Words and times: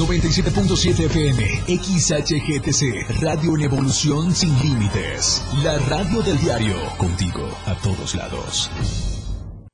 97.7 0.00 1.04
FM, 1.04 1.42
XHGTC, 1.76 3.20
Radio 3.20 3.54
en 3.54 3.64
Evolución 3.64 4.34
Sin 4.34 4.58
Límites. 4.60 5.44
La 5.62 5.78
radio 5.78 6.22
del 6.22 6.38
diario, 6.40 6.74
contigo 6.96 7.46
a 7.66 7.74
todos 7.74 8.14
lados. 8.14 8.70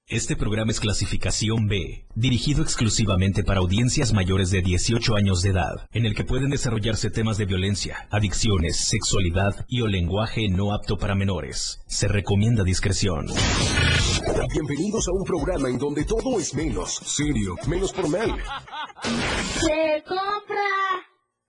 Este 0.09 0.35
programa 0.35 0.73
es 0.73 0.81
clasificación 0.81 1.69
B, 1.69 2.07
dirigido 2.17 2.65
exclusivamente 2.65 3.45
para 3.45 3.61
audiencias 3.61 4.13
mayores 4.13 4.51
de 4.51 4.63
18 4.63 5.15
años 5.15 5.43
de 5.43 5.51
edad, 5.51 5.89
en 5.93 6.07
el 6.07 6.17
que 6.17 6.25
pueden 6.25 6.51
desarrollarse 6.51 7.11
temas 7.11 7.39
de 7.39 7.45
violencia, 7.45 8.09
adicciones, 8.11 8.79
sexualidad 8.79 9.65
y 9.69 9.83
o 9.83 9.87
lenguaje 9.87 10.49
no 10.49 10.75
apto 10.75 10.97
para 10.97 11.15
menores. 11.15 11.83
Se 11.87 12.09
recomienda 12.09 12.65
discreción. 12.65 13.27
Bienvenidos 14.53 15.09
a 15.09 15.13
un 15.13 15.25
programa 15.25 15.69
en 15.69 15.79
donde 15.79 16.05
todo 16.05 16.39
es 16.39 16.55
menos 16.55 16.95
serio, 16.95 17.57
menos 17.67 17.93
formal. 17.93 18.37
Se 19.03 20.05
compra 20.07 21.03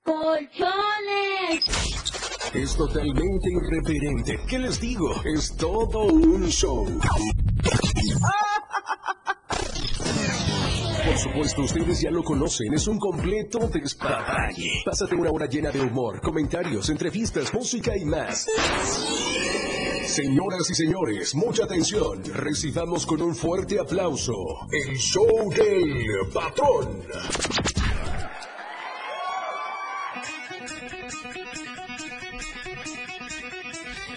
colchones. 0.03 1.65
Es 2.53 2.75
totalmente 2.75 3.49
irreverente. 3.49 4.39
¿Qué 4.47 4.59
les 4.59 4.79
digo? 4.79 5.09
Es 5.23 5.55
todo 5.55 6.05
un 6.05 6.47
show. 6.49 6.85
Por 11.05 11.17
supuesto, 11.17 11.61
ustedes 11.61 12.01
ya 12.01 12.11
lo 12.11 12.23
conocen, 12.23 12.73
es 12.73 12.87
un 12.87 12.99
completo 12.99 13.67
despapalle. 13.67 14.81
Pásate 14.85 15.15
una 15.15 15.31
hora 15.31 15.45
llena 15.47 15.71
de 15.71 15.81
humor, 15.81 16.21
comentarios, 16.21 16.89
entrevistas, 16.89 17.53
música 17.53 17.95
y 17.97 18.05
más. 18.05 18.47
Señoras 20.17 20.67
y 20.71 20.73
señores, 20.73 21.35
mucha 21.35 21.65
atención. 21.65 22.23
Recibamos 22.33 23.05
con 23.05 23.21
un 23.21 23.35
fuerte 23.35 23.79
aplauso 23.79 24.33
el 24.71 24.97
show 24.97 25.47
del 25.51 26.31
patrón. 26.33 27.03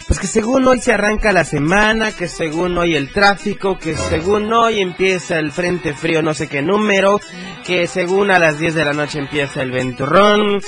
Pues 0.06 0.20
que 0.20 0.26
según 0.26 0.66
hoy 0.66 0.80
se 0.80 0.94
arranca 0.94 1.34
la 1.34 1.44
semana, 1.44 2.12
que 2.12 2.28
según 2.28 2.78
hoy 2.78 2.96
el 2.96 3.12
tráfico, 3.12 3.76
que 3.76 3.94
según 3.94 4.50
hoy 4.54 4.80
empieza 4.80 5.38
el 5.38 5.52
frente 5.52 5.92
frío 5.92 6.22
no 6.22 6.32
sé 6.32 6.48
qué 6.48 6.62
número, 6.62 7.20
que 7.66 7.86
según 7.86 8.30
a 8.30 8.38
las 8.38 8.58
10 8.58 8.74
de 8.74 8.84
la 8.86 8.94
noche 8.94 9.18
empieza 9.18 9.60
el 9.60 9.70
venturrón. 9.70 10.62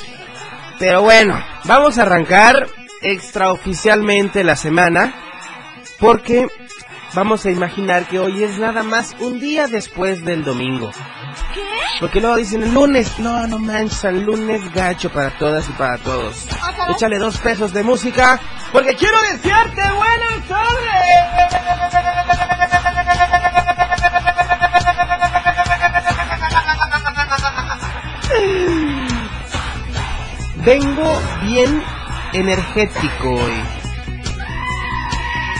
Pero 0.78 1.00
bueno, 1.00 1.42
vamos 1.64 1.96
a 1.96 2.02
arrancar 2.02 2.66
extraoficialmente 3.02 4.44
la 4.44 4.56
semana 4.56 5.14
porque 5.98 6.48
vamos 7.14 7.46
a 7.46 7.50
imaginar 7.50 8.06
que 8.06 8.18
hoy 8.18 8.42
es 8.42 8.58
nada 8.58 8.82
más 8.82 9.14
un 9.20 9.38
día 9.38 9.68
después 9.68 10.24
del 10.24 10.44
domingo. 10.44 10.90
Porque 12.00 12.20
luego 12.20 12.36
dicen 12.36 12.62
el 12.62 12.74
lunes, 12.74 13.18
no, 13.18 13.46
no 13.46 13.58
manches, 13.58 14.04
el 14.04 14.24
lunes 14.24 14.72
gacho 14.72 15.10
para 15.10 15.30
todas 15.38 15.68
y 15.68 15.72
para 15.72 15.98
todos. 15.98 16.48
Échale 16.88 17.18
dos 17.18 17.38
pesos 17.38 17.72
de 17.72 17.82
música, 17.82 18.40
porque 18.72 18.94
quiero 18.96 19.20
desearte 19.22 19.82
buenas 19.92 20.48
tardes. 20.48 21.42
Vengo 30.64 31.20
bien 31.42 31.82
energético 32.32 33.34
hoy. 33.34 33.62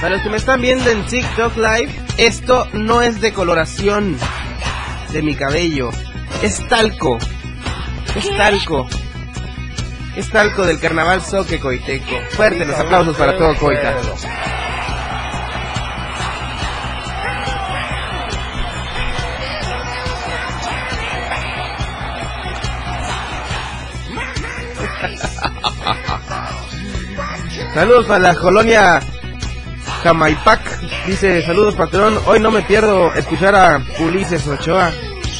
Para 0.00 0.14
los 0.16 0.22
que 0.22 0.30
me 0.30 0.36
están 0.36 0.60
viendo 0.60 0.90
en 0.90 1.04
TikTok 1.06 1.56
Live, 1.56 1.92
esto 2.18 2.66
no 2.72 3.02
es 3.02 3.20
decoloración 3.20 4.16
de 5.12 5.22
mi 5.22 5.34
cabello. 5.34 5.90
Es 6.42 6.66
talco. 6.68 7.18
Es 8.16 8.36
talco. 8.36 8.88
Es 10.16 10.28
talco 10.30 10.66
del 10.66 10.80
carnaval 10.80 11.22
Soque 11.22 11.60
Coiteco. 11.60 12.16
Fuerte 12.30 12.64
los 12.64 12.78
aplausos 12.78 13.16
para 13.16 13.36
todo 13.36 13.54
Coita. 13.56 13.94
Saludos 27.74 28.06
para 28.06 28.18
la 28.18 28.34
colonia 28.34 29.00
Jamaipac. 30.02 30.60
Dice, 31.06 31.42
saludos 31.42 31.74
patrón. 31.74 32.18
Hoy 32.26 32.38
no 32.38 32.50
me 32.50 32.60
pierdo 32.62 33.12
escuchar 33.14 33.54
a 33.54 33.80
Ulises 33.98 34.46
Ochoa. 34.46 34.90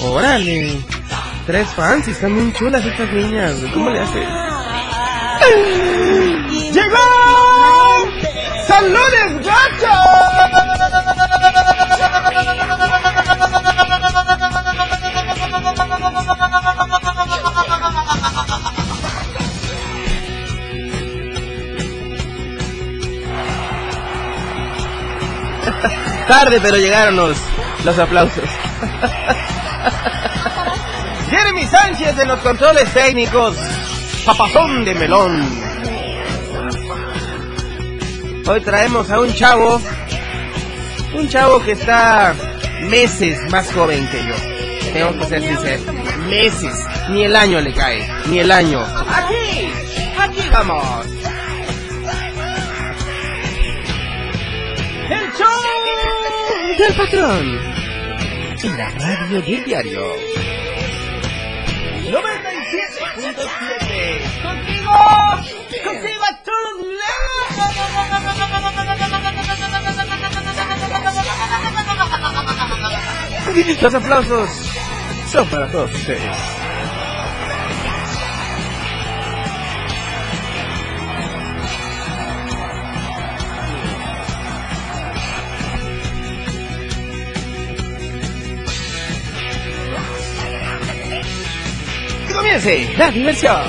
Órale. 0.00 0.81
Tres 1.47 1.69
fans 1.69 2.09
y 2.09 2.12
están 2.12 2.34
bien 2.34 2.53
chulas 2.54 2.84
estas 2.84 3.12
niñas. 3.12 3.56
¿Cómo 3.75 3.91
le 3.91 4.00
hace? 4.00 4.20
¡Llegó! 6.72 6.97
¡Saludes, 8.66 9.47
Tarde, 26.27 26.60
pero 26.60 26.77
llegaron 26.77 27.16
los, 27.16 27.37
los 27.84 27.99
aplausos. 27.99 28.44
Jeremy 31.31 31.66
Sánchez 31.66 32.16
de 32.16 32.27
los 32.27 32.38
controles 32.41 32.93
técnicos. 32.93 33.56
Papazón 34.25 34.84
de 34.84 34.94
melón. 34.94 35.43
Hoy 38.47 38.61
traemos 38.61 39.11
a 39.11 39.21
un 39.21 39.32
chavo. 39.34 39.81
Un 41.15 41.28
chavo 41.28 41.62
que 41.62 41.72
está 41.72 42.34
meses 42.82 43.38
más 43.50 43.72
joven 43.72 44.06
que 44.09 44.19
yo. 44.19 44.34
Tengo 44.93 45.19
que 45.19 45.27
ser 45.27 45.43
sincero. 45.43 45.93
Meses. 46.28 46.75
Ni 47.11 47.25
el 47.25 47.34
año 47.34 47.61
le 47.61 47.72
cae. 47.72 48.09
Ni 48.27 48.41
el 48.41 48.50
año. 48.50 48.81
Aquí. 48.81 49.72
Aquí 50.19 50.49
vamos. 50.53 51.06
Del 56.82 56.94
patrón. 56.94 57.60
En 58.62 58.76
la 58.76 58.91
radio 58.91 59.41
del 59.43 59.65
diario. 59.65 60.15
97.7. 62.10 64.43
Contigo. 64.43 64.93
Contigo 65.84 66.25
a 66.25 66.37
todos 66.43 66.87
lados. 67.00 67.22
Los 73.82 73.94
aplausos 73.94 74.50
son 75.31 75.47
para 75.49 75.70
todos 75.70 75.94
ustedes. 75.94 76.62
La 92.65 93.11
diversión. 93.11 93.61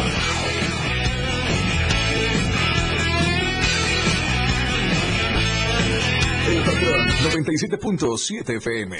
El 6.48 6.62
patrón 6.62 7.08
97.7 7.31 8.58
FM. 8.58 8.98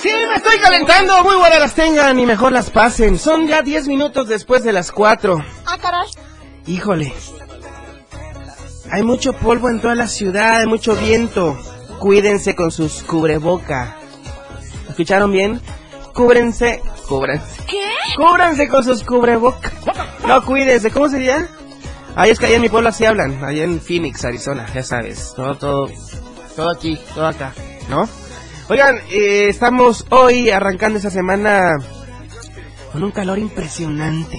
Sí, 0.00 0.08
me 0.28 0.34
estoy 0.36 0.58
calentando. 0.62 1.24
Muy 1.24 1.34
buenas 1.34 1.58
las 1.58 1.74
tengan 1.74 2.16
y 2.20 2.26
mejor 2.26 2.52
las 2.52 2.70
pasen. 2.70 3.18
Son 3.18 3.48
ya 3.48 3.62
10 3.62 3.88
minutos 3.88 4.28
después 4.28 4.62
de 4.62 4.72
las 4.72 4.92
4. 4.92 5.44
Ah, 5.66 5.78
caray. 5.82 6.06
Híjole. 6.68 7.12
Hay 8.92 9.02
mucho 9.02 9.32
polvo 9.32 9.68
en 9.68 9.80
toda 9.80 9.96
la 9.96 10.06
ciudad, 10.06 10.60
hay 10.60 10.66
mucho 10.68 10.94
viento. 10.94 11.58
Cuídense 11.98 12.54
con 12.54 12.70
sus 12.70 13.02
cubreboca. 13.02 13.96
¿Escucharon 14.88 15.32
bien? 15.32 15.60
Cúbrense, 16.18 16.82
cúbrense. 17.08 17.62
¿Qué? 17.68 17.92
Cúbranse 18.16 18.66
con 18.66 18.82
sus 18.82 19.04
cubreboca. 19.04 19.70
No, 20.26 20.44
cuídense. 20.44 20.90
¿Cómo 20.90 21.08
sería? 21.08 21.46
Ahí 22.16 22.32
es 22.32 22.40
que 22.40 22.46
allá 22.46 22.56
en 22.56 22.62
mi 22.62 22.68
pueblo 22.68 22.88
así 22.88 23.04
hablan. 23.04 23.44
Allá 23.44 23.62
en 23.62 23.80
Phoenix, 23.80 24.24
Arizona, 24.24 24.66
ya 24.74 24.82
sabes. 24.82 25.32
Todo, 25.36 25.54
todo, 25.54 25.88
todo 26.56 26.70
aquí, 26.70 26.98
todo 27.14 27.28
acá, 27.28 27.54
¿no? 27.88 28.08
Oigan, 28.68 28.96
eh, 29.12 29.46
estamos 29.48 30.06
hoy 30.10 30.50
arrancando 30.50 30.98
esa 30.98 31.10
semana 31.10 31.76
con 32.92 33.04
un 33.04 33.12
calor 33.12 33.38
impresionante. 33.38 34.38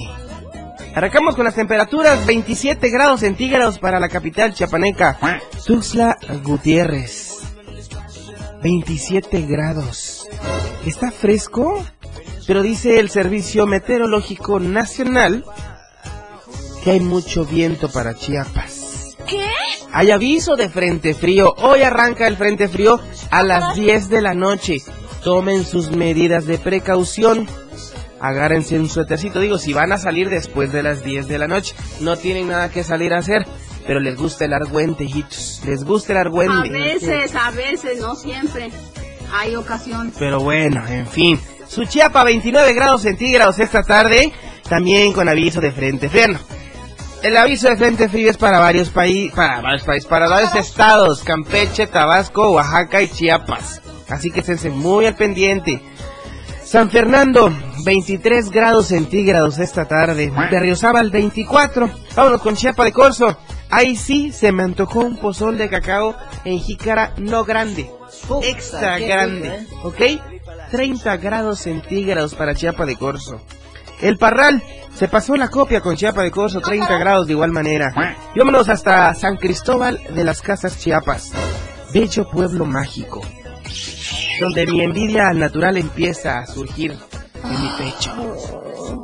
Arrancamos 0.94 1.38
con 1.38 1.46
las 1.46 1.56
temperaturas 1.56 2.26
27 2.26 2.90
grados 2.90 3.22
centígrados 3.22 3.80
para 3.80 4.02
la 4.02 4.10
capital 4.10 4.54
chiapaneca, 4.54 5.18
Tuxtla 5.66 6.18
Gutiérrez. 6.44 7.40
27 8.62 9.44
grados. 9.44 10.09
¿Está 10.86 11.12
fresco? 11.12 11.84
Pero 12.48 12.62
dice 12.62 13.00
el 13.00 13.10
Servicio 13.10 13.68
Meteorológico 13.68 14.60
Nacional 14.60 15.46
que 16.84 16.92
hay 16.92 17.00
mucho 17.00 17.46
viento 17.46 17.90
para 17.90 18.16
Chiapas. 18.16 19.16
¿Qué? 19.28 19.46
Hay 19.92 20.12
aviso 20.12 20.56
de 20.56 20.70
frente 20.70 21.14
frío. 21.14 21.54
Hoy 21.58 21.82
arranca 21.84 22.26
el 22.28 22.38
frente 22.38 22.68
frío 22.68 23.00
a 23.32 23.44
las 23.44 23.76
10 23.76 24.10
de 24.10 24.22
la 24.22 24.34
noche. 24.34 24.78
Tomen 25.24 25.66
sus 25.66 25.92
medidas 25.92 26.46
de 26.46 26.58
precaución. 26.58 27.48
Agárrense 28.22 28.80
un 28.80 28.90
suétercito. 28.90 29.40
Digo, 29.40 29.58
si 29.58 29.74
van 29.74 29.92
a 29.92 29.98
salir 29.98 30.30
después 30.30 30.72
de 30.72 30.84
las 30.84 31.04
10 31.04 31.28
de 31.28 31.38
la 31.38 31.48
noche, 31.48 31.76
no 32.00 32.18
tienen 32.18 32.48
nada 32.48 32.70
que 32.70 32.84
salir 32.84 33.14
a 33.14 33.20
hacer. 33.20 33.46
Pero 33.86 34.00
les 34.00 34.16
gusta 34.16 34.46
el 34.46 34.54
argüente, 34.54 35.04
hijitos. 35.04 35.62
Les 35.66 35.84
gusta 35.84 36.14
el 36.14 36.18
A 36.18 36.22
argüente. 36.22 36.70
veces, 36.70 37.36
a 37.36 37.52
veces, 37.52 38.00
no 38.00 38.16
siempre. 38.16 38.72
Hay 39.34 39.56
ocasión. 39.56 40.12
Pero 40.18 40.40
bueno, 40.40 40.86
en 40.88 41.08
fin. 41.08 41.40
Suchiapa 41.68 42.24
29 42.24 42.74
grados 42.74 43.04
centígrados 43.04 43.60
esta 43.60 43.84
tarde, 43.84 44.34
también 44.68 45.14
con 45.14 45.30
aviso 45.30 45.62
de 45.62 45.72
frente 45.72 46.10
frío. 46.10 46.40
El 47.22 47.36
aviso 47.36 47.68
de 47.68 47.78
frente 47.78 48.08
frío 48.10 48.32
es 48.32 48.38
para 48.38 48.60
varios 48.60 48.90
países, 48.90 49.36
para 49.36 49.62
varios 49.62 49.84
países, 49.84 50.10
para 50.10 50.30
varios 50.30 50.56
estados, 50.56 51.22
Campeche, 51.24 51.86
Tabasco, 51.86 52.52
Oaxaca 52.52 53.02
y 53.02 53.10
Chiapas. 53.10 53.82
Así 54.08 54.32
que 54.32 54.40
esténse 54.40 54.70
muy 54.70 55.06
al 55.06 55.16
pendiente. 55.16 55.82
San 56.64 56.90
Fernando, 56.90 57.52
23 57.84 58.50
grados 58.52 58.88
centígrados 58.88 59.60
esta 59.60 59.86
tarde. 59.86 60.32
Berriozábal, 60.50 61.12
24. 61.12 61.90
Vámonos 62.16 62.42
con 62.42 62.56
Chiapa 62.56 62.86
de 62.86 62.94
Corzo. 62.94 63.38
Ahí 63.70 63.96
sí 63.96 64.32
se 64.32 64.52
me 64.52 64.64
antojó 64.64 65.02
un 65.02 65.18
pozol 65.18 65.58
de 65.58 65.70
cacao 65.70 66.16
en 66.46 66.60
jícara 66.60 67.14
no 67.18 67.44
grande. 67.44 67.99
Extra 68.44 69.00
grande. 69.00 69.48
¿eh? 69.48 69.68
¿Ok? 69.84 70.02
30 70.72 71.18
grados 71.18 71.60
centígrados 71.60 72.36
para 72.36 72.56
Chiapa 72.56 72.86
de 72.86 72.96
Corzo. 72.96 73.42
El 74.02 74.18
Parral 74.18 74.64
se 74.96 75.08
pasó 75.08 75.36
la 75.36 75.50
copia 75.50 75.82
con 75.82 75.96
Chiapa 75.96 76.24
de 76.24 76.32
Corzo, 76.32 76.62
30 76.62 76.98
grados 76.98 77.28
de 77.28 77.34
igual 77.34 77.52
manera. 77.52 77.94
Y 78.34 78.40
vámonos 78.40 78.70
hasta 78.70 79.14
San 79.14 79.38
Cristóbal 79.38 80.00
de 80.14 80.24
las 80.24 80.42
Casas 80.42 80.78
Chiapas. 80.78 81.32
Bello 81.94 82.30
pueblo 82.30 82.66
mágico. 82.66 83.22
Donde 84.40 84.66
mi 84.68 84.82
envidia 84.82 85.34
natural 85.34 85.78
empieza 85.78 86.40
a 86.40 86.48
surgir 86.48 86.96
en 87.44 87.62
mi 87.62 87.70
pecho. 87.78 88.14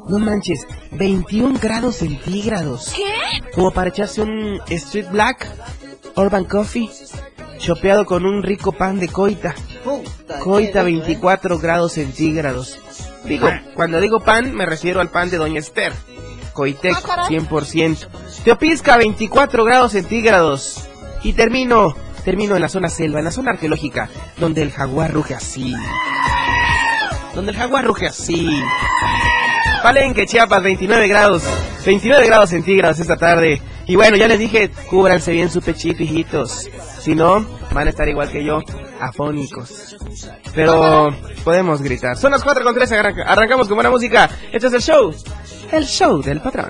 No 0.07 0.19
manches, 0.19 0.65
21 0.91 1.59
grados 1.59 1.97
centígrados. 1.97 2.93
¿Qué? 2.95 3.51
Como 3.53 3.71
para 3.71 3.89
echarse 3.89 4.21
un 4.21 4.61
Street 4.69 5.07
Black, 5.11 5.47
Urban 6.15 6.45
Coffee, 6.45 6.89
chopeado 7.65 8.05
con 8.05 8.25
un 8.25 8.43
rico 8.43 8.71
pan 8.71 8.99
de 8.99 9.07
coita. 9.07 9.55
Puta, 9.83 10.39
Coita 10.39 10.81
qué 10.81 10.85
rico, 10.85 10.99
¿eh? 10.99 11.03
24 11.05 11.57
grados 11.57 11.93
centígrados. 11.93 12.79
Digo, 13.23 13.49
cuando 13.73 13.99
digo 13.99 14.19
pan 14.19 14.53
me 14.53 14.67
refiero 14.67 15.01
al 15.01 15.09
pan 15.09 15.31
de 15.31 15.37
Doña 15.37 15.59
Esther. 15.59 15.91
Coitec 16.53 16.95
100%. 16.95 18.07
Teopisca 18.43 18.97
24 18.97 19.63
grados 19.63 19.93
centígrados. 19.93 20.87
Y 21.23 21.33
termino, 21.33 21.95
termino 22.23 22.55
en 22.55 22.61
la 22.61 22.69
zona 22.69 22.87
selva, 22.87 23.17
en 23.17 23.25
la 23.25 23.31
zona 23.31 23.51
arqueológica, 23.51 24.09
donde 24.37 24.61
el 24.61 24.71
jaguar 24.71 25.11
ruge 25.11 25.33
así. 25.33 25.73
Donde 27.33 27.51
el 27.51 27.57
jaguar 27.57 27.83
ruge 27.83 28.05
así. 28.05 28.47
Palenque, 29.85 30.25
Chiapas, 30.25 30.63
29 30.63 31.07
grados. 31.07 31.43
29 31.85 32.25
grados 32.25 32.49
centígrados 32.49 32.99
esta 32.99 33.17
tarde. 33.17 33.61
Y 33.85 33.95
bueno, 33.95 34.17
ya 34.17 34.27
les 34.27 34.39
dije, 34.39 34.71
cúbranse 34.89 35.31
bien 35.31 35.51
su 35.51 35.61
pechito, 35.61 36.01
hijitos. 36.01 36.67
Si 36.99 37.13
no, 37.13 37.45
van 37.71 37.85
a 37.85 37.91
estar 37.91 38.09
igual 38.09 38.31
que 38.31 38.43
yo, 38.43 38.61
afónicos. 38.99 39.95
Pero 40.55 41.15
podemos 41.43 41.83
gritar. 41.83 42.17
Son 42.17 42.31
las 42.31 42.43
4 42.43 42.63
con 42.63 42.73
3, 42.73 42.91
arranca- 42.93 43.25
arrancamos 43.27 43.67
con 43.67 43.75
buena 43.75 43.91
música. 43.91 44.27
Este 44.51 44.65
es 44.65 44.73
el 44.73 44.81
show. 44.81 45.13
El 45.71 45.85
show 45.85 46.19
del 46.23 46.41
patrón. 46.41 46.69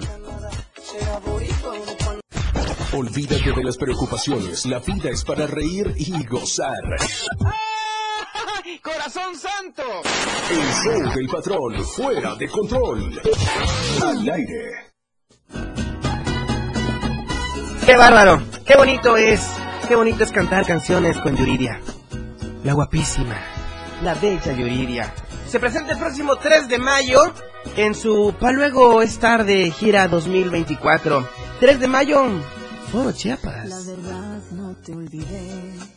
Olvídate 2.92 3.54
de 3.54 3.64
las 3.64 3.78
preocupaciones. 3.78 4.66
La 4.66 4.80
vida 4.80 5.10
es 5.10 5.24
para 5.24 5.48
reír 5.48 5.94
y 5.96 6.22
gozar. 6.26 6.82
¡Corazón 8.82 9.36
santo! 9.36 9.84
El 10.50 10.74
show 10.84 11.14
del 11.14 11.28
patrón. 11.28 11.86
Fuera 11.86 12.36
de 12.36 12.48
control. 12.48 13.22
Al 14.04 14.30
aire. 14.30 14.92
¡Qué 17.86 17.96
bárbaro! 17.96 18.42
¡Qué 18.66 18.76
bonito 18.76 19.18
es! 19.18 19.48
¡Qué 19.88 19.96
bonito 19.96 20.24
es 20.24 20.32
cantar 20.32 20.66
canciones 20.66 21.16
con 21.20 21.36
Yuridia! 21.36 21.80
La 22.64 22.74
guapísima, 22.74 23.40
la 24.02 24.16
bella 24.16 24.52
Yuridia. 24.54 25.14
Se 25.48 25.60
presenta 25.60 25.94
el 25.94 26.00
próximo 26.00 26.38
3 26.38 26.68
de 26.68 26.80
mayo 26.80 27.22
en 27.78 27.94
su 27.94 28.34
Pa' 28.40 28.52
luego 28.52 29.04
es 29.04 29.20
tarde 29.20 29.70
gira 29.70 30.08
2024. 30.08 31.30
3 31.60 31.80
de 31.80 31.88
mayo, 31.88 32.26
Foro 32.92 33.12
Chiapas. 33.12 33.70
La 33.70 33.80
verdad 33.80 34.42
no 34.54 34.76
te 34.78 34.92
olvidé. 34.94 35.95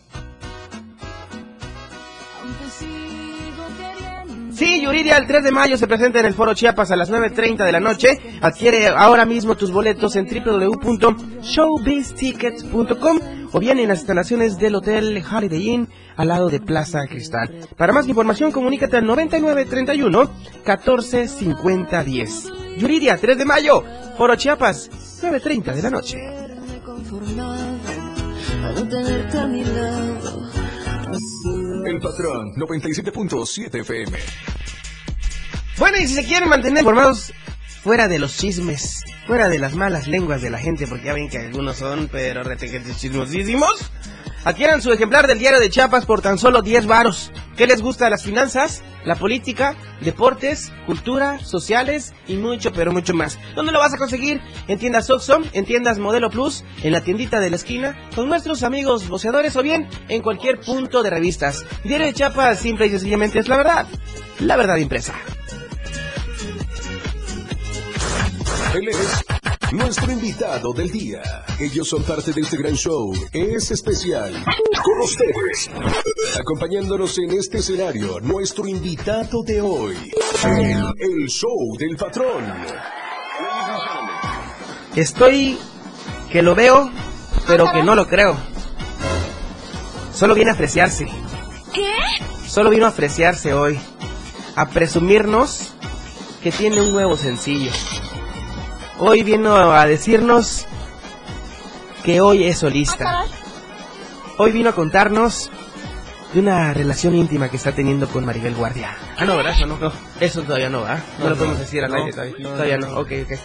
Sí, 4.59 4.83
Yuridia, 4.83 5.17
el 5.19 5.27
3 5.29 5.45
de 5.45 5.53
mayo 5.53 5.77
se 5.77 5.87
presenta 5.87 6.19
en 6.19 6.27
el 6.27 6.35
Foro 6.35 6.53
Chiapas 6.53 6.91
a 6.91 6.97
las 6.97 7.13
9.30 7.13 7.65
de 7.65 7.71
la 7.71 7.79
noche. 7.79 8.19
Adquiere 8.41 8.89
ahora 8.89 9.25
mismo 9.25 9.57
tus 9.57 9.71
boletos 9.71 10.17
en 10.17 10.27
www.showbiztickets.com 10.27 13.21
o 13.53 13.61
bien 13.61 13.79
en 13.79 13.87
las 13.89 14.01
instalaciones 14.01 14.59
del 14.59 14.75
Hotel 14.75 15.25
Holiday 15.25 15.69
Inn 15.69 15.89
al 16.17 16.27
lado 16.27 16.49
de 16.49 16.59
Plaza 16.59 17.07
Cristal. 17.09 17.69
Para 17.77 17.93
más 17.93 18.09
información, 18.09 18.51
comunícate 18.51 18.97
al 18.97 19.07
9931 19.07 20.29
1450 20.67 22.03
10. 22.03 22.53
Yuridia, 22.79 23.17
3 23.17 23.39
de 23.39 23.45
mayo, 23.45 23.85
Foro 24.17 24.35
Chiapas, 24.35 24.91
9.30 25.23 25.75
de 25.75 25.83
la 25.83 25.91
noche. 25.91 26.19
El 31.87 32.01
patrón 32.01 32.55
97.7 32.57 33.81
FM. 33.81 34.19
Bueno, 35.79 35.97
y 35.99 36.07
si 36.07 36.15
se 36.15 36.25
quieren 36.25 36.49
mantener 36.49 36.83
informados 36.83 37.33
fuera 37.83 38.09
de 38.09 38.19
los 38.19 38.37
chismes, 38.37 39.05
fuera 39.27 39.49
de 39.49 39.59
las 39.59 39.75
malas 39.75 40.09
lenguas 40.09 40.43
de 40.43 40.51
la 40.51 40.59
gente, 40.59 40.87
porque 40.87 41.07
ya 41.07 41.15
ven 41.15 41.29
que 41.29 41.39
algunos 41.39 41.77
son, 41.77 42.09
pero 42.11 42.43
retequetes 42.43 42.99
chismosísimos, 42.99 43.91
adquieran 44.45 44.83
su 44.83 44.93
ejemplar 44.93 45.27
del 45.27 45.39
diario 45.39 45.61
de 45.61 45.71
Chiapas 45.71 46.07
por 46.07 46.21
tan 46.21 46.39
solo 46.39 46.63
10 46.63 46.87
varos. 46.87 47.33
¿Qué 47.57 47.67
les 47.67 47.83
gusta? 47.83 48.11
Las 48.11 48.25
finanzas, 48.25 48.83
la 49.05 49.15
política, 49.15 49.77
deportes, 50.01 50.73
cultura, 50.87 51.39
sociales 51.41 52.15
y 52.27 52.37
mucho, 52.37 52.73
pero 52.73 52.93
mucho 52.93 53.15
más. 53.15 53.39
¿Dónde 53.55 53.73
lo 53.73 53.79
vas 53.79 53.95
a 53.95 53.99
conseguir? 53.99 54.41
En 54.69 54.79
tiendas 54.79 55.11
Oxxo, 55.11 55.41
en 55.53 55.65
tiendas 55.65 55.99
Modelo 55.99 56.31
Plus, 56.31 56.65
en 56.83 56.93
la 56.93 57.03
tiendita 57.03 57.41
de 57.41 57.51
la 57.51 57.57
esquina, 57.57 57.97
con 58.15 58.29
nuestros 58.29 58.63
amigos 58.63 59.09
boceadores 59.09 59.57
o 59.57 59.63
bien 59.63 59.89
en 60.09 60.23
cualquier 60.23 60.61
punto 60.61 61.03
de 61.03 61.11
revistas. 61.11 61.65
Diario 61.85 62.07
de 62.07 62.13
Chiapas, 62.13 62.59
simple 62.61 62.87
y 62.87 62.91
sencillamente 62.91 63.39
es 63.39 63.49
la 63.49 63.57
verdad. 63.57 63.87
La 64.41 64.57
verdad 64.57 64.77
impresa. 64.77 65.15
Nuestro 69.73 70.11
invitado 70.11 70.73
del 70.73 70.91
día. 70.91 71.21
Ellos 71.61 71.89
son 71.89 72.03
parte 72.03 72.33
de 72.33 72.41
este 72.41 72.57
gran 72.57 72.75
show. 72.75 73.13
Es 73.33 73.71
especial. 73.71 74.33
Con 74.83 75.01
ustedes. 75.03 75.71
Acompañándonos 76.41 77.19
en 77.19 77.33
este 77.33 77.59
escenario, 77.59 78.19
nuestro 78.21 78.67
invitado 78.67 79.43
de 79.43 79.61
hoy. 79.61 79.97
El, 80.45 80.95
el 80.99 81.29
show 81.29 81.77
del 81.79 81.97
patrón. 81.97 82.45
Estoy 84.97 85.59
que 86.33 86.41
lo 86.41 86.55
veo, 86.55 86.91
pero 87.47 87.71
que 87.71 87.83
no 87.83 87.95
lo 87.95 88.09
creo. 88.09 88.39
Solo 90.15 90.35
viene 90.35 90.51
a 90.51 90.55
apreciarse. 90.55 91.07
¿Qué? 91.75 91.93
Solo 92.47 92.71
vino 92.71 92.87
a 92.87 92.91
apreciarse 92.91 93.53
hoy. 93.53 93.79
A 94.57 94.71
presumirnos 94.71 95.75
que 96.43 96.53
tiene 96.53 96.81
un 96.81 96.91
nuevo 96.91 97.19
sencillo. 97.19 97.71
Hoy 99.01 99.23
vino 99.23 99.55
a 99.55 99.87
decirnos 99.87 100.67
que 102.05 102.21
hoy 102.21 102.45
es 102.45 102.59
solista. 102.59 103.25
Hoy 104.39 104.51
vino 104.51 104.71
a 104.71 104.73
contarnos 104.75 105.51
de 106.33 106.41
una 106.41 106.75
relación 106.75 107.15
íntima 107.15 107.49
que 107.49 107.57
está 107.57 107.73
teniendo 107.73 108.09
con 108.09 108.25
Maribel 108.25 108.55
Guardia. 108.57 108.97
Ah, 109.17 109.25
no, 109.25 109.37
¿verdad? 109.37 109.55
Eso 109.55 109.67
no, 109.67 109.79
no. 109.79 109.93
Eso 110.19 110.43
todavía 110.43 110.69
no, 110.69 110.83
¿verdad? 110.83 111.03
No, 111.19 111.31
lo 111.31 111.37
podemos 111.37 111.59
decir 111.61 111.85
al 111.85 111.95
aire 111.95 112.11
todavía. 112.11 112.37
todavía 112.43 112.79
no, 112.79 112.89
ok, 112.99 113.13
ok. 113.25 113.39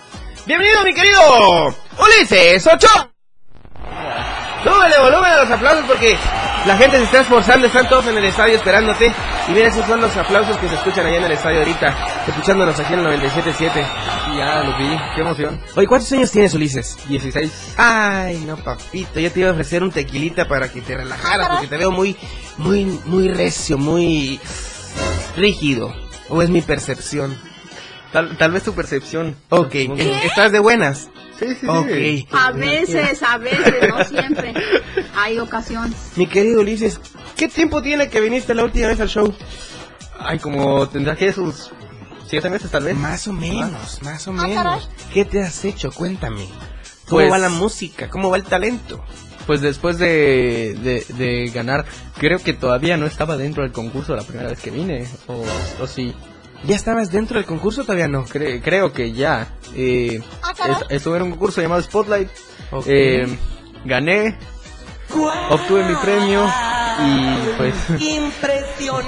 Bienvenido, 0.48 0.83
mi 0.83 0.93
querido 0.93 1.75
Ulises 2.00 2.67
Ocho. 2.67 3.12
Súbele 4.63 5.00
volumen 5.00 5.32
a 5.32 5.38
los 5.43 5.51
aplausos 5.51 5.86
porque 5.86 6.17
la 6.65 6.77
gente 6.77 6.98
se 6.98 7.03
está 7.03 7.20
esforzando, 7.22 7.67
están 7.67 7.88
todos 7.89 8.08
en 8.08 8.17
el 8.17 8.25
estadio 8.25 8.55
esperándote. 8.55 9.12
Y 9.50 9.51
mira, 9.51 9.67
esos 9.67 9.86
son 9.86 10.00
los 10.00 10.15
aplausos 10.15 10.55
que 10.58 10.70
se 10.70 10.75
escuchan 10.75 11.05
allá 11.05 11.17
en 11.17 11.25
el 11.25 11.32
estadio 11.34 11.60
ahorita, 11.60 11.96
escuchándonos 12.27 12.79
aquí 12.79 12.93
en 12.93 13.00
el 13.00 13.20
97.7. 13.22 13.86
Ya 14.38 14.63
los 14.63 14.77
vi, 14.77 14.98
qué 15.15 15.22
emoción. 15.22 15.62
Oye, 15.75 15.88
¿cuántos 15.88 16.12
años 16.13 16.32
tienes, 16.32 16.53
Ulises? 16.53 16.98
16. 17.10 17.74
Ay, 17.77 18.43
no, 18.48 18.55
papito, 18.55 19.20
yo 19.20 19.32
te 19.32 19.39
iba 19.41 19.50
a 19.50 19.51
ofrecer 19.51 19.84
un 19.84 19.91
tequilita 19.91 20.48
para 20.48 20.72
que 20.72 20.82
te 20.82 20.96
relajaras, 20.96 21.50
porque 21.50 21.67
te 21.67 21.77
veo 21.77 21.91
muy, 21.91 22.15
muy, 22.58 22.86
muy 23.05 23.27
recio, 23.27 23.77
muy 23.77 24.39
rígido. 25.36 25.93
¿O 26.29 26.41
es 26.41 26.50
mi 26.50 26.62
percepción? 26.62 27.38
Tal, 28.13 28.38
tal 28.38 28.51
vez 28.51 28.63
tu 28.63 28.74
percepción. 28.74 29.36
Ok, 29.50 29.74
Supongo. 29.74 30.01
¿e- 30.01 30.25
¿estás 30.27 30.51
de 30.51 30.60
buenas? 30.60 31.10
Sí, 31.39 31.48
sí, 31.60 31.67
sí. 31.88 32.27
A 32.32 32.51
veces, 32.51 33.22
a 33.24 33.38
veces, 33.39 33.89
no 33.89 34.03
siempre. 34.05 34.53
Hay 35.15 35.39
ocasiones. 35.39 35.98
Mi 36.15 36.27
querido 36.27 36.62
Ulises, 36.62 37.00
¿qué 37.36 37.48
tiempo 37.50 37.82
tiene 37.82 38.08
que 38.10 38.22
viniste 38.22 38.53
la 38.53 38.63
última 38.63 38.88
vez 38.88 39.00
al 39.01 39.10
show? 39.10 39.34
Ay, 40.20 40.38
como 40.39 40.88
tendrá 40.88 41.15
que 41.15 41.34
sus 41.34 41.72
siete 42.27 42.50
meses 42.50 42.70
tal 42.72 42.84
vez. 42.86 42.96
Más 42.96 43.27
o 43.27 43.34
menos, 43.34 44.01
más 44.03 44.27
o 44.27 44.32
menos. 44.32 44.89
¿Qué 45.12 45.25
te 45.25 45.41
has 45.41 45.65
hecho? 45.65 45.91
Cuéntame. 45.91 46.46
¿Cómo 47.10 47.20
Pues- 47.22 47.32
va 47.32 47.38
la 47.39 47.50
música? 47.50 48.10
¿Cómo 48.10 48.29
va 48.29 48.38
el 48.38 48.43
talento? 48.43 49.03
Pues 49.48 49.60
después 49.60 49.98
de, 49.98 50.74
de, 50.82 51.05
de 51.17 51.50
ganar, 51.50 51.84
creo 52.17 52.39
que 52.39 52.53
todavía 52.53 52.96
no 52.96 53.05
estaba 53.08 53.36
dentro 53.36 53.63
del 53.63 53.74
concurso 53.74 54.15
la 54.15 54.24
primera 54.24 54.50
vez 54.50 54.62
que 54.62 54.72
vine. 54.72 55.05
O, 55.27 55.43
o 55.82 55.88
sí, 55.88 56.13
¿Ya 56.65 56.75
estabas 56.75 57.12
dentro 57.12 57.38
del 57.38 57.46
concurso 57.46 57.84
todavía 57.84 58.08
no? 58.08 58.25
cre- 58.25 58.62
creo 58.63 58.93
que 58.93 59.12
ya. 59.12 59.48
Eh, 59.75 60.22
est- 60.72 60.91
estuve 60.91 61.17
en 61.17 61.24
un 61.24 61.32
concurso 61.32 61.62
llamado 61.62 61.82
Spotlight. 61.82 62.29
Eh, 62.88 63.27
gané, 63.86 64.38
obtuve 65.50 65.84
mi 65.84 65.96
premio 65.96 66.46
y 67.05 67.38
pues... 67.58 67.75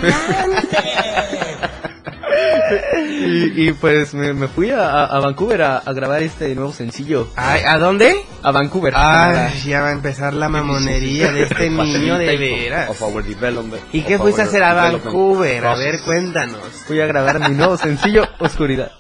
y, 2.97 3.67
y, 3.67 3.73
pues 3.73 4.13
me, 4.13 4.33
me 4.33 4.47
fui 4.47 4.71
a, 4.71 5.05
a 5.05 5.19
Vancouver 5.19 5.61
a, 5.61 5.77
a 5.77 5.93
grabar 5.93 6.21
este 6.23 6.53
nuevo 6.55 6.73
sencillo. 6.73 7.27
Ay, 7.35 7.61
¿A 7.65 7.77
dónde? 7.77 8.25
A 8.43 8.51
Vancouver. 8.51 8.93
Ay, 8.95 9.61
ya 9.65 9.81
va 9.81 9.89
a 9.89 9.91
empezar 9.93 10.33
la 10.33 10.49
mamonería 10.49 11.31
de 11.31 11.43
este 11.43 11.69
niño 11.69 12.17
de 12.17 12.37
veras. 12.37 12.89
of 12.89 13.01
our 13.01 13.23
development. 13.23 13.81
¿Y 13.91 14.01
qué 14.01 14.17
fuiste 14.17 14.41
a 14.41 14.45
hacer 14.45 14.63
a 14.63 14.73
Vancouver? 14.73 15.65
A 15.65 15.75
ver, 15.75 16.01
cuéntanos. 16.01 16.61
Fui 16.87 16.99
a 17.01 17.05
grabar 17.05 17.39
mi 17.49 17.55
nuevo 17.55 17.77
sencillo, 17.77 18.27
Oscuridad. 18.39 18.91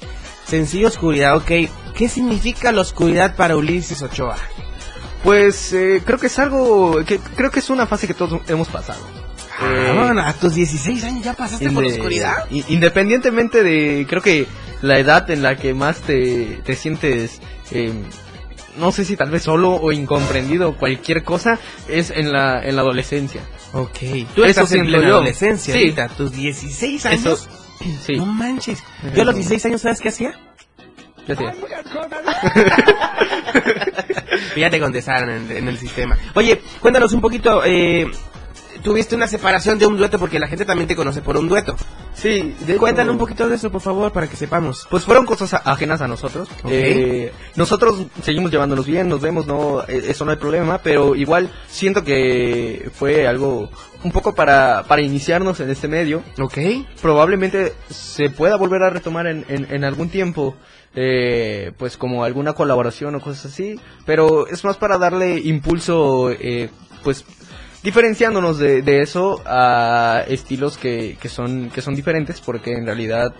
Sencillo 0.45 0.87
oscuridad, 0.87 1.35
ok. 1.37 1.51
¿Qué 1.95 2.07
significa 2.07 2.71
la 2.71 2.81
oscuridad 2.81 3.35
para 3.35 3.55
Ulises 3.57 4.01
Ochoa? 4.03 4.35
Pues 5.23 5.73
eh, 5.73 6.03
creo 6.05 6.19
que 6.19 6.27
es 6.27 6.37
algo, 6.37 7.03
que 7.03 7.17
creo 7.17 7.49
que 7.49 7.59
es 7.59 7.69
una 7.71 7.87
fase 7.87 8.05
que 8.05 8.13
todos 8.13 8.41
hemos 8.47 8.67
pasado. 8.67 8.99
Eh, 9.61 9.87
Ah, 9.89 9.93
bueno, 10.05 10.21
a 10.21 10.33
tus 10.33 10.53
16 10.55 11.03
años 11.05 11.23
ya 11.23 11.33
pasaste 11.33 11.69
por 11.71 11.83
la 11.85 11.89
oscuridad. 11.91 12.45
Independientemente 12.49 13.63
de, 13.63 14.05
creo 14.09 14.21
que 14.21 14.47
la 14.81 14.99
edad 14.99 15.29
en 15.31 15.41
la 15.43 15.55
que 15.57 15.73
más 15.73 16.01
te, 16.01 16.59
te 16.65 16.75
sientes, 16.75 17.39
eh, 17.71 17.93
no 18.77 18.91
sé 18.91 19.05
si 19.05 19.15
tal 19.15 19.29
vez 19.31 19.43
solo 19.43 19.71
o 19.75 19.91
incomprendido 19.93 20.67
o 20.69 20.77
cualquier 20.77 21.23
cosa, 21.23 21.57
es 21.87 22.09
en 22.11 22.31
la, 22.33 22.61
en 22.63 22.75
la 22.75 22.81
adolescencia. 22.81 23.41
Ok. 23.73 23.97
Tú 24.35 24.43
Eso 24.43 24.63
estás 24.63 24.71
en 24.73 24.87
yo. 24.87 24.97
adolescencia 24.97 25.73
Sí. 25.73 25.79
ahorita. 25.79 26.09
Tus 26.09 26.31
16 26.33 27.05
años. 27.05 27.25
Eso, 27.25 27.37
sí, 28.05 28.17
No 28.17 28.25
manches. 28.25 28.83
Yo 29.15 29.21
a 29.21 29.25
los 29.25 29.35
16 29.35 29.65
años, 29.67 29.81
¿sabes 29.81 30.01
qué 30.01 30.09
hacía? 30.09 30.33
ya 34.55 34.69
te 34.69 34.79
contestaron 34.79 35.29
en, 35.29 35.51
en 35.51 35.67
el 35.67 35.77
sistema. 35.77 36.17
Oye, 36.35 36.61
cuéntanos 36.79 37.11
un 37.13 37.21
poquito. 37.21 37.63
Eh, 37.65 38.09
tuviste 38.85 39.15
una 39.15 39.27
separación 39.27 39.79
de 39.79 39.87
un 39.87 39.97
dueto 39.97 40.19
porque 40.19 40.37
la 40.37 40.47
gente 40.47 40.63
también 40.63 40.87
te 40.87 40.95
conoce 40.95 41.23
por 41.23 41.35
un 41.37 41.49
dueto. 41.49 41.75
Sí, 42.13 42.55
de 42.67 42.77
Cuéntanos 42.77 43.13
un 43.13 43.17
poquito 43.17 43.49
de 43.49 43.55
eso, 43.55 43.71
por 43.71 43.81
favor, 43.81 44.11
para 44.11 44.27
que 44.27 44.35
sepamos. 44.35 44.87
Pues 44.91 45.03
fueron 45.03 45.25
cosas 45.25 45.59
ajenas 45.65 46.01
a 46.01 46.07
nosotros. 46.07 46.47
Ok. 46.63 46.69
Eh, 46.69 47.33
nosotros 47.55 48.05
seguimos 48.21 48.51
llevándonos 48.51 48.85
bien, 48.85 49.09
nos 49.09 49.21
vemos, 49.21 49.47
no, 49.47 49.81
eh, 49.81 50.03
eso 50.07 50.23
no 50.23 50.31
hay 50.31 50.37
problema, 50.37 50.77
pero 50.77 51.15
igual 51.15 51.49
siento 51.67 52.03
que 52.03 52.91
fue 52.93 53.27
algo 53.27 53.71
un 54.03 54.11
poco 54.11 54.35
para, 54.35 54.83
para 54.87 55.01
iniciarnos 55.01 55.59
en 55.59 55.71
este 55.71 55.87
medio. 55.87 56.21
Ok. 56.39 56.59
Probablemente 57.01 57.73
se 57.89 58.29
pueda 58.29 58.55
volver 58.55 58.83
a 58.83 58.91
retomar 58.91 59.25
en, 59.25 59.45
en, 59.49 59.67
en 59.73 59.83
algún 59.83 60.09
tiempo, 60.09 60.55
eh, 60.93 61.71
pues 61.79 61.97
como 61.97 62.23
alguna 62.23 62.53
colaboración 62.53 63.15
o 63.15 63.19
cosas 63.19 63.51
así, 63.51 63.79
pero 64.05 64.47
es 64.47 64.63
más 64.63 64.77
para 64.77 64.99
darle 64.99 65.39
impulso, 65.39 66.29
eh, 66.29 66.69
pues 67.03 67.25
diferenciándonos 67.85 68.57
de, 68.57 68.81
de 68.81 69.01
eso 69.01 69.41
a 69.45 70.23
estilos 70.27 70.77
que, 70.77 71.17
que 71.21 71.29
son 71.29 71.69
que 71.69 71.81
son 71.81 71.95
diferentes 71.95 72.41
porque 72.41 72.73
en 72.73 72.85
realidad 72.85 73.33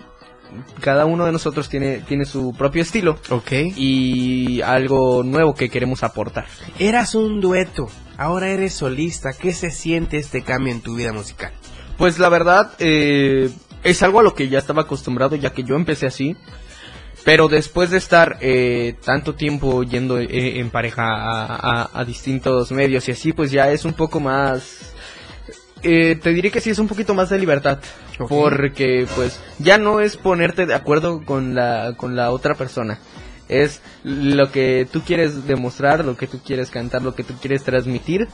cada 0.80 1.04
uno 1.04 1.26
de 1.26 1.32
nosotros 1.32 1.68
tiene 1.68 1.98
tiene 2.06 2.24
su 2.24 2.54
propio 2.56 2.80
estilo 2.82 3.18
Ok. 3.30 3.50
y 3.76 4.62
algo 4.62 5.22
nuevo 5.24 5.54
que 5.54 5.68
queremos 5.68 6.04
aportar 6.04 6.46
Eras 6.78 7.14
un 7.16 7.40
dueto. 7.40 7.88
Ahora 8.18 8.48
eres 8.48 8.72
solista. 8.72 9.32
¿Qué 9.34 9.52
se 9.52 9.70
siente 9.70 10.16
este 10.16 10.42
cambio 10.42 10.72
en 10.72 10.80
tu 10.80 10.94
vida 10.94 11.12
musical? 11.12 11.52
pues 11.98 12.18
la 12.18 12.28
verdad 12.28 12.72
eh, 12.78 13.50
es 13.82 14.02
algo 14.02 14.20
a 14.20 14.22
lo 14.22 14.34
que 14.34 14.48
ya 14.48 14.58
estaba 14.58 14.82
acostumbrado 14.82 15.34
ya 15.36 15.50
que 15.52 15.64
yo 15.64 15.74
empecé 15.76 16.06
así 16.06 16.36
pero 17.26 17.48
después 17.48 17.90
de 17.90 17.98
estar 17.98 18.38
eh, 18.40 18.94
tanto 19.04 19.34
tiempo 19.34 19.82
yendo 19.82 20.18
eh, 20.20 20.60
en 20.60 20.70
pareja 20.70 21.02
a, 21.02 21.82
a- 21.82 21.90
a 21.92 22.04
distintos 22.04 22.70
medios 22.70 23.06
y 23.08 23.12
así, 23.12 23.32
pues 23.32 23.50
ya 23.50 23.70
es 23.72 23.84
un 23.84 23.94
poco 23.94 24.20
más... 24.20 24.92
eh, 25.82 26.16
te 26.22 26.30
diré 26.32 26.50
que 26.52 26.60
sí 26.60 26.70
es 26.70 26.78
un 26.78 26.86
poquito 26.86 27.14
más 27.14 27.28
de 27.28 27.38
libertad. 27.40 27.80
Porque 28.28 29.06
pues 29.16 29.40
ya 29.58 29.76
no 29.76 30.00
es 30.00 30.16
ponerte 30.16 30.64
de 30.66 30.74
acuerdo 30.74 31.22
con 31.24 31.54
la, 31.56 31.94
con 31.96 32.14
la 32.16 32.30
otra 32.30 32.54
persona. 32.54 32.98
Es 33.48 33.82
lo 34.04 34.50
que 34.52 34.86
tú 34.90 35.02
quieres 35.02 35.46
demostrar, 35.48 36.04
lo 36.04 36.16
que 36.16 36.26
tú 36.28 36.38
quieres 36.46 36.70
cantar, 36.70 37.02
lo 37.02 37.14
que 37.16 37.24
tú 37.24 37.34
quieres 37.40 37.64
transmitir. 37.64 38.28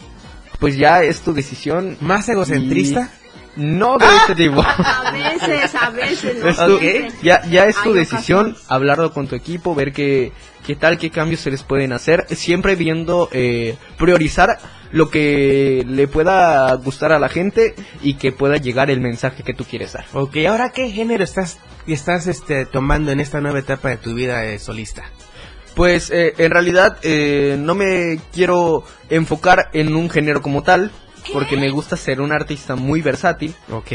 Pues 0.61 0.77
ya 0.77 1.03
es 1.03 1.23
tu 1.23 1.33
decisión. 1.33 1.97
¿Más 2.01 2.29
egocentrista? 2.29 3.11
No 3.57 3.99
de 3.99 4.07
este 4.17 4.35
tipo. 4.35 4.63
A 4.67 5.11
veces, 5.13 5.75
a 5.75 5.91
veces, 5.91 6.59
no 6.59 6.81
ya, 7.23 7.45
ya 7.45 7.67
es 7.67 7.77
tu 7.83 7.91
Hay 7.91 7.97
decisión 7.97 8.57
hablarlo 8.69 9.13
con 9.13 9.27
tu 9.27 9.35
equipo, 9.35 9.75
ver 9.75 9.93
qué, 9.93 10.33
qué 10.67 10.75
tal, 10.75 10.97
qué 10.99 11.11
cambios 11.11 11.41
se 11.41 11.51
les 11.51 11.63
pueden 11.63 11.93
hacer, 11.93 12.27
siempre 12.31 12.77
viendo, 12.77 13.29
eh, 13.33 13.77
priorizar 13.99 14.59
lo 14.93 15.11
que 15.11 15.85
le 15.87 16.07
pueda 16.09 16.73
gustar 16.77 17.13
a 17.13 17.19
la 17.19 17.29
gente 17.29 17.75
y 18.03 18.15
que 18.15 18.33
pueda 18.33 18.57
llegar 18.57 18.91
el 18.91 19.01
mensaje 19.01 19.43
que 19.43 19.55
tú 19.55 19.65
quieres 19.65 19.93
dar. 19.93 20.05
Ok, 20.13 20.37
ahora 20.49 20.71
qué 20.71 20.91
género 20.91 21.25
estás, 21.25 21.59
estás 21.87 22.27
este, 22.27 22.67
tomando 22.67 23.11
en 23.11 23.21
esta 23.21 23.41
nueva 23.41 23.59
etapa 23.59 23.89
de 23.89 23.97
tu 23.97 24.15
vida 24.15 24.41
de 24.41 24.59
solista. 24.59 25.05
Pues 25.75 26.11
eh, 26.11 26.35
en 26.37 26.51
realidad 26.51 26.99
eh, 27.03 27.57
no 27.59 27.75
me 27.75 28.21
quiero 28.33 28.85
enfocar 29.09 29.71
en 29.73 29.97
un 29.97 30.11
género 30.11 30.43
como 30.43 30.63
tal, 30.63 30.91
porque 31.33 31.57
me 31.57 31.71
gusta 31.71 31.97
ser 31.97 32.21
un 32.21 32.33
artista 32.33 32.77
muy 32.77 33.01
versátil. 33.03 33.55
Ok. 33.71 33.91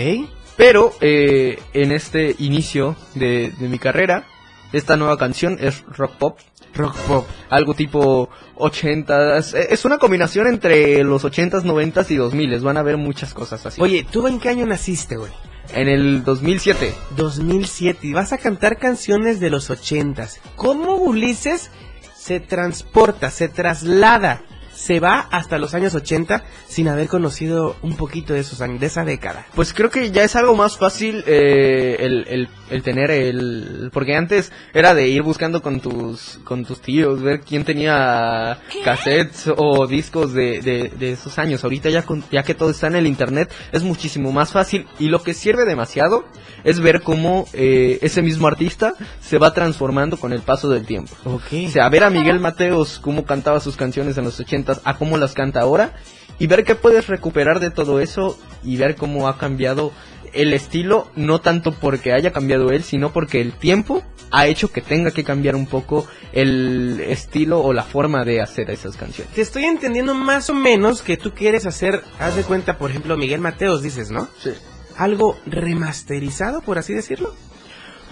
Pero 0.56 0.94
eh, 1.02 1.60
en 1.74 1.92
este 1.92 2.36
inicio 2.40 2.96
de, 3.16 3.54
de 3.60 3.68
mi 3.70 3.78
carrera, 3.80 4.26
esta 4.74 4.98
nueva 4.98 5.18
canción 5.18 5.58
es 5.60 5.84
rock 5.86 6.14
pop. 6.18 6.40
Rock 6.74 6.96
pop. 7.08 7.28
Algo 7.50 7.74
tipo 7.74 8.30
80s. 8.56 9.56
eh, 9.56 9.68
Es 9.72 9.86
una 9.86 9.98
combinación 9.98 10.48
entre 10.48 11.04
los 11.04 11.24
80s, 11.24 11.64
90s 11.64 12.12
y 12.12 12.18
2000s. 12.18 12.62
Van 12.62 12.78
a 12.78 12.84
ver 12.84 12.98
muchas 12.98 13.34
cosas 13.34 13.66
así. 13.66 13.82
Oye, 13.82 14.06
¿tú 14.10 14.28
en 14.28 14.40
qué 14.40 14.50
año 14.50 14.66
naciste, 14.66 15.16
güey? 15.18 15.32
En 15.74 15.88
el 15.90 16.24
2007. 16.24 16.94
2007 17.18 18.08
y 18.08 18.14
vas 18.14 18.32
a 18.34 18.38
cantar 18.38 18.78
canciones 18.78 19.40
de 19.40 19.50
los 19.50 19.70
80s. 19.70 20.40
¿Cómo 20.56 20.96
Ulises 20.96 21.72
se 22.16 22.40
transporta, 22.40 23.30
se 23.32 23.48
traslada, 23.50 24.42
se 24.78 25.00
va 25.00 25.28
hasta 25.32 25.58
los 25.58 25.74
años 25.74 25.96
80 25.96 26.44
sin 26.68 26.88
haber 26.88 27.08
conocido 27.08 27.76
un 27.82 27.96
poquito 27.98 28.34
de 28.34 28.42
esos 28.42 28.62
años, 28.62 28.80
de 28.80 28.86
esa 28.86 29.04
década? 29.04 29.48
Pues 29.56 29.74
creo 29.74 29.90
que 29.90 30.12
ya 30.12 30.24
es 30.24 30.36
algo 30.36 30.56
más 30.56 30.78
fácil 30.78 31.24
eh, 31.26 31.98
el, 32.00 32.26
el, 32.28 32.50
el 32.70 32.84
tener 32.84 33.10
el... 33.10 33.90
Porque 33.92 34.16
antes 34.16 34.52
era 34.76 34.94
de 34.94 35.08
ir 35.08 35.24
buscando 35.24 35.64
con 35.64 35.80
tus, 35.80 36.40
con 36.44 36.64
tus 36.64 36.80
tíos, 36.80 37.24
ver 37.24 37.40
quién 37.42 37.64
tenía 37.64 38.60
cassettes 38.86 39.50
o 39.58 39.88
discos 39.88 40.34
de, 40.34 40.62
de, 40.62 40.92
de 40.98 41.12
esos 41.14 41.40
años. 41.40 41.64
Ahorita 41.64 41.90
ya, 41.90 42.04
con- 42.04 42.24
ya 42.32 42.44
que 42.44 42.54
todo 42.54 42.70
está 42.70 42.86
en 42.88 42.98
el 42.98 43.08
internet 43.08 43.52
es 43.72 43.82
muchísimo 43.84 44.32
más 44.32 44.52
fácil 44.52 44.86
y 45.00 45.08
lo 45.10 45.24
que 45.24 45.34
sirve 45.34 45.66
demasiado 45.66 46.26
es 46.64 46.80
ver 46.80 47.02
cómo 47.02 47.48
eh, 47.54 47.98
ese 48.02 48.22
mismo 48.22 48.48
artista 48.48 48.94
se 49.22 49.38
va 49.40 49.54
transformando 49.54 50.18
con 50.18 50.34
el 50.34 50.42
paso 50.42 50.70
del 50.70 50.86
tiempo. 50.86 51.16
O 51.26 51.72
sea, 51.72 51.90
ver 51.90 52.04
a 52.04 52.10
Miguel 52.10 52.40
Mateos 52.40 53.00
cómo 53.02 53.26
cantaba 53.26 53.60
sus 53.60 53.76
canciones 53.76 54.18
en 54.18 54.26
los 54.26 54.40
80 54.40 54.67
a 54.84 54.98
cómo 54.98 55.18
las 55.18 55.34
canta 55.34 55.62
ahora 55.62 55.94
y 56.40 56.48
ver 56.48 56.64
qué 56.64 56.76
puedes 56.76 57.08
recuperar 57.08 57.60
de 57.60 57.72
todo 57.72 58.00
eso 58.00 58.38
y 58.64 58.78
ver 58.78 58.96
cómo 58.96 59.28
ha 59.28 59.38
cambiado 59.38 59.92
el 60.34 60.54
estilo, 60.54 61.10
no 61.16 61.40
tanto 61.40 61.72
porque 61.72 62.14
haya 62.14 62.32
cambiado 62.32 62.72
él, 62.72 62.84
sino 62.84 63.12
porque 63.12 63.42
el 63.42 63.54
tiempo 63.54 64.04
ha 64.30 64.48
hecho 64.48 64.72
que 64.72 64.82
tenga 64.82 65.12
que 65.12 65.24
cambiar 65.24 65.56
un 65.56 65.66
poco 65.66 66.06
el 66.34 67.00
estilo 67.00 67.62
o 67.62 67.74
la 67.74 67.84
forma 67.84 68.24
de 68.24 68.42
hacer 68.42 68.70
esas 68.70 68.98
canciones. 68.98 69.34
Te 69.34 69.42
estoy 69.42 69.66
entendiendo 69.66 70.14
más 70.14 70.50
o 70.50 70.54
menos 70.54 71.02
que 71.02 71.18
tú 71.18 71.32
quieres 71.34 71.66
hacer, 71.66 72.04
haz 72.20 72.36
de 72.36 72.44
cuenta, 72.44 72.78
por 72.78 72.90
ejemplo, 72.90 73.18
Miguel 73.18 73.42
Mateos, 73.42 73.82
dices, 73.82 74.12
¿no? 74.12 74.28
Sí. 74.40 74.52
Algo 74.98 75.38
remasterizado, 75.46 76.62
por 76.62 76.78
así 76.78 76.94
decirlo. 76.94 77.34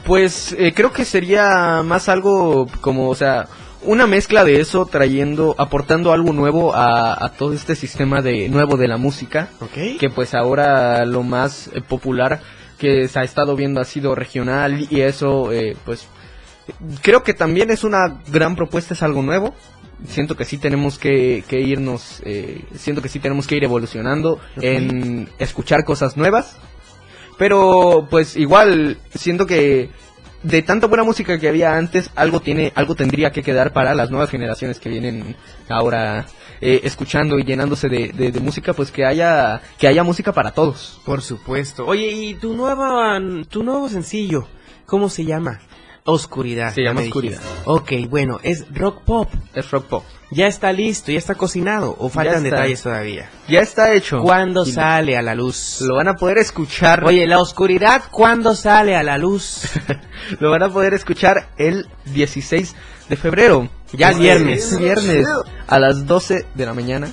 Pues 0.06 0.56
eh, 0.58 0.72
creo 0.74 0.94
que 0.94 1.04
sería 1.04 1.82
más 1.84 2.10
algo 2.10 2.68
como, 2.82 3.10
o 3.10 3.16
sea, 3.16 3.48
una 3.84 4.08
mezcla 4.08 4.44
de 4.44 4.60
eso 4.60 4.86
trayendo, 4.86 5.56
aportando 5.58 6.12
algo 6.12 6.34
nuevo 6.34 6.76
a, 6.76 7.24
a 7.24 7.30
todo 7.34 7.54
este 7.54 7.76
sistema 7.76 8.22
de 8.22 8.50
nuevo 8.50 8.78
de 8.78 8.88
la 8.88 8.98
música. 8.98 9.50
Que 10.00 10.10
pues 10.10 10.34
ahora 10.34 11.06
lo 11.06 11.24
más 11.24 11.70
eh, 11.74 11.82
popular 11.82 12.42
que 12.78 13.08
se 13.08 13.20
ha 13.20 13.24
estado 13.24 13.56
viendo 13.56 13.80
ha 13.80 13.86
sido 13.86 14.16
regional 14.16 14.88
y 14.90 15.02
eso, 15.02 15.52
eh, 15.52 15.78
pues, 15.86 16.08
creo 17.02 17.24
que 17.24 17.34
también 17.34 17.72
es 17.72 17.84
una 17.84 18.22
gran 18.28 18.56
propuesta, 18.56 18.94
es 18.94 19.04
algo 19.04 19.22
nuevo. 19.22 19.54
Siento 20.08 20.36
que 20.36 20.44
sí 20.44 20.58
tenemos 20.58 21.00
que, 21.00 21.46
que 21.48 21.62
irnos, 21.62 22.22
eh, 22.26 22.66
siento 22.76 23.02
que 23.02 23.08
sí 23.08 23.20
tenemos 23.20 23.48
que 23.48 23.56
ir 23.56 23.64
evolucionando 23.64 24.40
en 24.58 25.30
escuchar 25.40 25.86
cosas 25.86 26.18
nuevas. 26.18 26.58
Pero, 27.38 28.08
pues, 28.10 28.36
igual, 28.36 28.98
siento 29.14 29.46
que 29.46 29.90
de 30.46 30.62
tanta 30.62 30.88
buena 30.88 31.04
música 31.04 31.40
que 31.40 31.48
había 31.50 31.76
antes, 31.78 32.10
algo 32.16 32.40
tiene, 32.40 32.72
algo 32.76 32.96
tendría 32.96 33.32
que 33.32 33.42
quedar 33.44 33.74
para 33.74 33.94
las 33.96 34.12
nuevas 34.12 34.30
generaciones 34.30 34.80
que 34.80 34.90
vienen 34.90 35.36
ahora 35.70 36.26
eh, 36.62 36.82
escuchando 36.84 37.38
y 37.40 37.44
llenándose 37.44 37.90
de, 37.90 38.10
de- 38.10 38.32
de 38.32 38.40
música, 38.40 38.74
pues 38.74 38.92
que 38.92 39.06
haya, 39.06 39.62
que 39.78 39.88
haya 39.88 40.04
música 40.04 40.32
para 40.32 40.52
todos. 40.52 41.00
Por 41.06 41.22
supuesto. 41.22 41.86
Oye, 41.86 42.12
¿y 42.12 42.34
tu 42.36 42.54
nueva, 42.56 43.20
tu 43.50 43.64
nuevo 43.64 43.90
sencillo? 43.90 44.48
¿Cómo 44.86 45.10
se 45.10 45.26
llama? 45.26 45.60
Oscuridad. 46.04 46.74
Se 46.74 46.84
llama 46.84 47.02
dijiste. 47.02 47.36
Oscuridad. 47.36 47.42
Ok, 47.66 47.92
bueno, 48.10 48.40
es 48.44 48.66
rock 48.74 49.02
pop. 49.04 49.30
Es 49.56 49.72
rock 49.72 49.86
pop. 49.86 50.04
¿Ya 50.32 50.48
está 50.48 50.74
listo? 50.74 51.12
¿Ya 51.12 51.18
está 51.20 51.36
cocinado? 51.36 51.96
¿O 52.00 52.10
faltan 52.10 52.44
detalles 52.44 52.82
todavía? 52.82 53.30
Ya 53.48 53.60
está 53.60 53.94
hecho. 53.94 54.22
¿Cuándo 54.22 54.64
Y 54.66 54.72
sale 54.72 55.16
a 55.18 55.22
la 55.22 55.36
luz? 55.36 55.82
Lo 55.82 55.96
van 55.96 56.08
a 56.08 56.16
poder 56.16 56.40
escuchar. 56.40 57.04
Oye, 57.06 57.28
la 57.28 57.40
oscuridad, 57.40 58.04
¿cuándo 58.12 58.56
sale 58.56 58.96
a 58.96 59.04
la 59.04 59.18
luz? 59.18 59.64
Lo 60.40 60.50
van 60.50 60.64
a 60.64 60.70
poder 60.70 60.94
escuchar 60.94 61.50
el 61.58 61.88
16 62.06 62.76
de 63.08 63.16
febrero. 63.16 63.70
Ya 63.94 64.12
es 64.12 64.20
viernes. 64.20 64.72
Es 64.72 64.80
viernes. 64.80 65.28
A 65.68 65.80
las 65.80 66.06
12 66.08 66.46
de 66.54 66.66
la 66.66 66.74
mañana. 66.74 67.12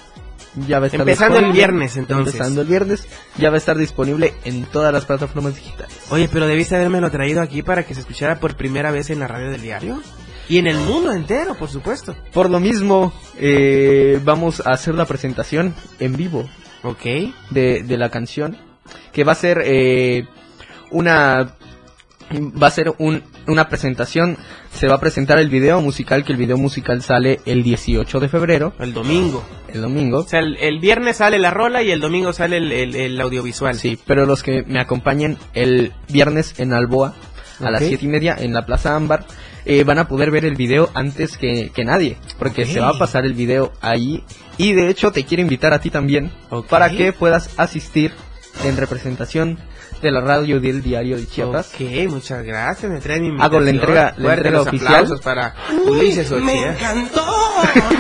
Ya 0.67 0.79
va 0.81 0.85
a 0.85 0.87
estar 0.89 1.01
Empezando 1.01 1.39
el 1.39 1.45
disponible. 1.45 1.59
viernes, 1.59 1.97
entonces. 1.97 2.35
Empezando 2.35 2.61
el 2.63 2.67
viernes. 2.67 3.07
Ya 3.39 3.49
va 3.51 3.55
a 3.55 3.59
estar 3.59 3.77
disponible 3.77 4.35
en 4.45 4.65
todas 4.65 4.93
las 4.93 5.05
plataformas 5.07 5.55
digitales. 5.55 5.95
Oye, 6.11 6.29
pero 6.33 6.47
debiste 6.47 6.75
haberme 6.77 7.01
lo 7.01 7.11
traído 7.11 7.41
aquí 7.41 7.63
para 7.63 7.85
que 7.85 7.95
se 7.95 8.01
escuchara 8.01 8.41
por 8.41 8.57
primera 8.57 8.91
vez 8.91 9.11
en 9.11 9.21
la 9.21 9.29
radio 9.29 9.51
del 9.51 9.63
diario. 9.63 10.03
Y 10.49 10.59
en 10.59 10.67
el 10.67 10.77
mundo 10.77 11.13
entero, 11.13 11.55
por 11.55 11.69
supuesto. 11.69 12.15
Por 12.33 12.51
lo 12.51 12.61
mismo, 12.61 13.13
eh, 13.39 14.21
vamos 14.25 14.61
a 14.67 14.71
hacer 14.73 14.95
la 14.95 15.05
presentación 15.07 15.75
en 15.99 16.17
vivo 16.17 16.49
Ok. 16.83 17.05
de, 17.51 17.83
de 17.83 17.97
la 17.97 18.11
canción. 18.11 18.57
Que 19.13 19.25
va 19.25 19.33
a 19.33 19.37
ser 19.37 19.63
eh, 19.65 20.27
una... 20.91 21.55
Va 22.35 22.69
a 22.69 22.71
ser 22.71 22.95
un, 22.99 23.23
una 23.47 23.69
presentación. 23.69 24.39
Se 24.73 24.89
va 24.89 24.95
a 24.95 25.01
presentar 25.01 25.39
el 25.39 25.51
video 25.51 25.83
musical, 25.83 26.25
que 26.25 26.33
el 26.33 26.39
video 26.39 26.57
musical 26.57 27.03
sale 27.03 27.41
el 27.45 27.63
18 27.63 28.21
de 28.21 28.29
febrero, 28.31 28.73
El 28.79 28.95
domingo. 28.95 29.45
el 29.69 29.83
domingo. 29.83 30.21
O 30.21 30.23
sea, 30.27 30.41
el, 30.41 30.57
el 30.57 30.79
viernes 30.81 31.19
sale 31.19 31.39
la 31.39 31.51
rola 31.51 31.83
y 31.83 31.91
el 31.91 32.01
domingo 32.01 32.33
sale 32.33 32.57
el, 32.57 32.73
el- 32.73 32.97
el 32.97 33.21
audiovisual. 33.21 33.75
Sí, 33.75 33.99
pero 34.07 34.25
los 34.25 34.43
que 34.43 34.63
me 34.63 34.81
acompañen 34.81 35.37
el 35.53 35.93
viernes 36.09 36.55
en 36.59 36.73
Alboa 36.73 37.15
a 37.61 37.71
las 37.71 37.83
siete 37.85 38.05
y 38.05 38.09
media 38.09 38.37
en 38.39 38.53
la 38.53 38.65
Plaza 38.67 38.95
Ámbar 38.97 39.25
eh, 39.65 39.85
van 39.85 39.99
a 39.99 40.09
poder 40.09 40.31
ver 40.31 40.45
el 40.45 40.57
video 40.57 40.91
antes 40.95 41.37
que, 41.37 41.71
que 41.75 41.85
nadie, 41.85 42.17
porque 42.39 42.65
se 42.67 42.81
va 42.81 42.89
a 42.91 42.99
pasar 42.99 43.25
el 43.25 43.35
video 43.35 43.73
ahí 43.81 44.25
y 44.57 44.73
de 44.73 44.89
hecho 44.89 45.13
te 45.13 45.25
quiero 45.25 45.43
invitar 45.43 45.73
a 45.73 45.81
ti 45.81 45.91
también 45.91 46.33
para 46.69 46.91
que 46.91 47.13
puedas 47.13 47.51
asistir 47.59 48.13
en 48.65 48.77
representación 48.77 49.59
de 50.03 50.11
la 50.11 50.21
radio 50.21 50.59
del 50.61 50.83
diario 50.83 51.17
de 51.17 51.27
Chiapas. 51.29 51.73
Ok, 51.75 52.11
muchas 52.11 52.43
gracias. 52.45 52.91
Me 52.91 52.99
trae 52.99 53.21
mi 53.21 53.41
Hago 53.41 53.61
la 53.61 53.71
entrega- 53.71 54.15
la 54.17 54.35
entrega 54.35 54.59
los 54.59 54.67
oficial. 54.67 55.07
para 55.23 55.55
Ulises 55.87 56.31
Ochea. 56.33 56.73
encantó! 56.73 57.25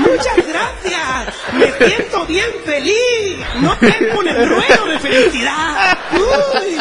¡Muchas 0.01 0.37
gracias! 0.37 1.35
¡Me 1.55 1.87
siento 1.87 2.27
bien 2.27 2.47
feliz! 2.65 3.37
¡No 3.61 3.77
tengo 3.79 4.19
un 4.19 4.27
enruedo 4.29 4.87
de 4.89 4.99
felicidad! 4.99 5.97
¡Uy! 6.13 6.77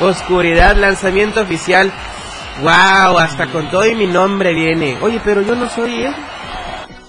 Oscuridad, 0.00 0.76
lanzamiento 0.76 1.40
oficial. 1.42 1.92
Wow, 2.60 3.18
hasta 3.18 3.46
con 3.50 3.70
todo 3.70 3.86
y 3.86 3.94
mi 3.94 4.06
nombre 4.06 4.52
viene. 4.52 4.96
Oye, 5.00 5.20
pero 5.24 5.42
yo 5.42 5.54
no 5.54 5.68
soy 5.68 6.04
él. 6.04 6.14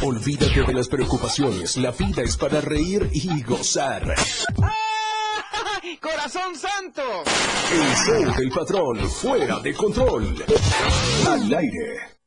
Olvídate 0.01 0.63
de 0.63 0.75
las 0.75 0.87
preocupaciones. 0.89 1.77
La 1.77 1.91
vida 1.91 2.23
es 2.23 2.37
para 2.37 2.61
reír 2.61 3.09
y 3.13 3.43
gozar. 3.43 4.05
¡Corazón 6.01 6.55
santo! 6.55 7.03
El 7.73 7.97
show 7.97 8.33
del 8.37 8.51
patrón 8.51 9.11
fuera 9.11 9.59
de 9.61 9.75
control. 9.75 10.45
Al 11.27 11.53
aire. 11.55 12.18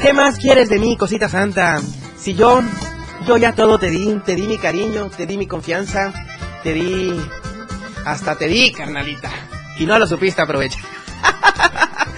¿Qué 0.00 0.12
más 0.12 0.38
quieres 0.38 0.68
de 0.68 0.78
mí, 0.78 0.96
cosita 0.96 1.28
santa? 1.28 1.80
Si 2.16 2.34
yo, 2.34 2.60
yo 3.26 3.36
ya 3.36 3.52
todo 3.54 3.78
te 3.78 3.90
di, 3.90 4.14
te 4.24 4.36
di 4.36 4.46
mi 4.46 4.56
cariño, 4.56 5.10
te 5.10 5.26
di 5.26 5.36
mi 5.36 5.46
confianza, 5.48 6.12
te 6.62 6.72
di, 6.72 7.20
hasta 8.04 8.36
te 8.36 8.46
di, 8.46 8.70
carnalita. 8.70 9.28
Y 9.76 9.86
no 9.86 9.98
lo 9.98 10.06
supiste 10.06 10.40
aprovechar. 10.40 10.97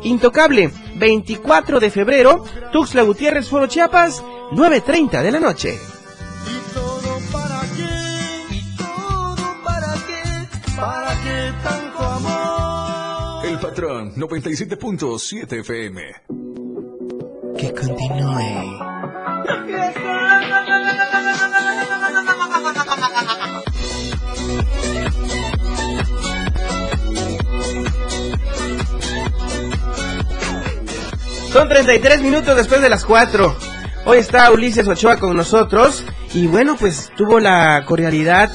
Intocable, 0.04 0.72
24 1.02 1.80
de 1.80 1.90
febrero, 1.90 2.46
Tuxtla 2.72 3.02
Gutiérrez, 3.02 3.50
Foro 3.50 3.66
Chiapas, 3.66 4.24
9.30 4.52 5.24
de 5.24 5.32
la 5.32 5.40
noche. 5.40 5.74
¿Y 5.74 6.74
todo 6.76 7.18
para 7.32 7.62
qué? 7.76 8.56
¿Y 8.56 8.62
todo 8.78 9.64
para 9.66 9.96
qué? 10.06 10.22
¿Para 10.76 11.12
qué 11.24 11.52
tanto 11.64 12.04
amor? 12.04 13.46
El 13.48 13.58
patrón 13.60 14.14
97.7 14.16 15.60
FM. 15.62 16.02
Que 17.58 17.74
continúe. 17.74 18.82
Son 31.52 31.68
33 31.68 32.22
minutos 32.22 32.56
después 32.56 32.82
de 32.82 32.90
las 32.90 33.04
4. 33.04 33.58
Hoy 34.06 34.18
está 34.20 34.50
Ulises 34.52 34.88
Ochoa 34.88 35.18
con 35.18 35.36
nosotros 35.36 36.06
y 36.34 36.48
bueno, 36.48 36.78
pues 36.80 37.12
tuvo 37.18 37.42
la 37.42 37.84
cordialidad 37.86 38.50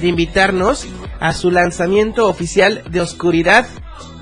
de 0.00 0.06
invitarnos 0.06 0.86
a 1.18 1.32
su 1.32 1.50
lanzamiento 1.50 2.28
oficial 2.28 2.84
de 2.88 3.00
Oscuridad, 3.00 3.66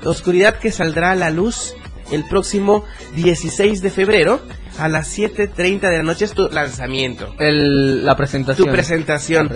Oscuridad 0.03 0.55
que 0.55 0.71
saldrá 0.71 1.11
a 1.11 1.15
la 1.15 1.29
luz 1.29 1.75
el 2.11 2.23
próximo 2.27 2.85
16 3.15 3.81
de 3.81 3.91
febrero 3.91 4.41
a 4.79 4.89
las 4.89 5.15
7.30 5.15 5.81
de 5.81 5.97
la 5.97 6.03
noche 6.03 6.25
es 6.25 6.33
tu 6.33 6.49
lanzamiento. 6.49 7.35
El, 7.37 8.03
la 8.03 8.15
presentación. 8.15 8.67
Tu 8.67 8.71
presentación. 8.71 9.49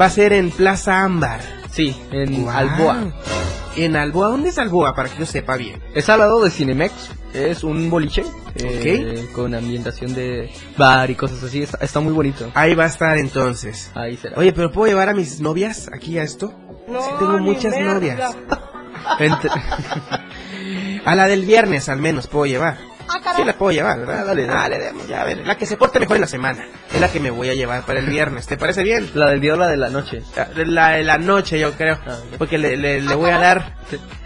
Va 0.00 0.06
a 0.06 0.10
ser 0.10 0.32
en 0.32 0.50
Plaza 0.50 1.02
Ámbar. 1.02 1.40
Sí, 1.70 1.94
en 2.10 2.44
Wow. 2.44 2.50
Alboa. 2.50 3.12
En 3.84 3.96
Alboa, 3.96 4.28
¿dónde 4.28 4.48
es 4.50 4.58
Alboa? 4.58 4.94
Para 4.94 5.08
que 5.08 5.18
yo 5.18 5.26
sepa 5.26 5.56
bien. 5.56 5.80
Es 5.94 6.08
al 6.08 6.18
lado 6.18 6.42
de 6.44 6.50
Cinemex, 6.50 6.92
es 7.34 7.62
un 7.62 7.88
boliche 7.90 8.24
eh, 8.56 9.28
con 9.34 9.54
ambientación 9.54 10.14
de 10.14 10.50
bar 10.76 11.10
y 11.10 11.14
cosas 11.14 11.42
así, 11.44 11.62
está, 11.62 11.78
está 11.84 12.00
muy 12.00 12.12
bonito. 12.12 12.50
Ahí 12.54 12.74
va 12.74 12.84
a 12.84 12.88
estar 12.88 13.16
entonces. 13.18 13.90
Ahí 13.94 14.16
será. 14.16 14.36
Oye, 14.38 14.52
pero 14.52 14.72
¿puedo 14.72 14.88
llevar 14.90 15.08
a 15.08 15.14
mis 15.14 15.40
novias 15.40 15.88
aquí 15.92 16.18
a 16.18 16.22
esto? 16.22 16.52
sí, 16.88 17.10
tengo 17.18 17.38
muchas 17.38 17.74
novias. 17.78 18.36
Entre- 19.20 19.50
A 21.04 21.14
la 21.14 21.26
del 21.26 21.44
viernes 21.46 21.88
al 21.88 22.00
menos 22.00 22.26
puedo 22.26 22.46
llevar. 22.46 22.76
Sí 23.36 23.44
la 23.44 23.56
puedo 23.56 23.72
llevar, 23.72 23.98
¿verdad? 24.00 24.26
Dale, 24.26 24.46
dale, 24.46 24.78
dale, 24.78 24.98
ya, 25.08 25.22
a 25.22 25.24
ver, 25.24 25.46
la 25.46 25.56
que 25.56 25.66
se 25.66 25.76
porte 25.76 26.00
mejor 26.00 26.16
en 26.16 26.22
la 26.22 26.26
semana. 26.26 26.64
Es 26.92 27.00
la 27.00 27.10
que 27.10 27.20
me 27.20 27.30
voy 27.30 27.48
a 27.48 27.54
llevar 27.54 27.84
para 27.84 28.00
el 28.00 28.06
viernes, 28.06 28.46
¿te 28.46 28.56
parece 28.56 28.82
bien? 28.82 29.10
La 29.14 29.30
del 29.30 29.40
día 29.40 29.54
o 29.54 29.56
la 29.56 29.68
de 29.68 29.76
la 29.76 29.88
noche. 29.90 30.22
La 30.56 30.90
de 30.90 31.04
la 31.04 31.18
noche, 31.18 31.58
yo 31.58 31.72
creo. 31.72 31.98
Ah. 32.06 32.16
Porque 32.36 32.58
le, 32.58 32.76
le- 32.76 33.00
le 33.02 33.14
voy 33.14 33.30
a 33.30 33.38
dar 33.38 33.76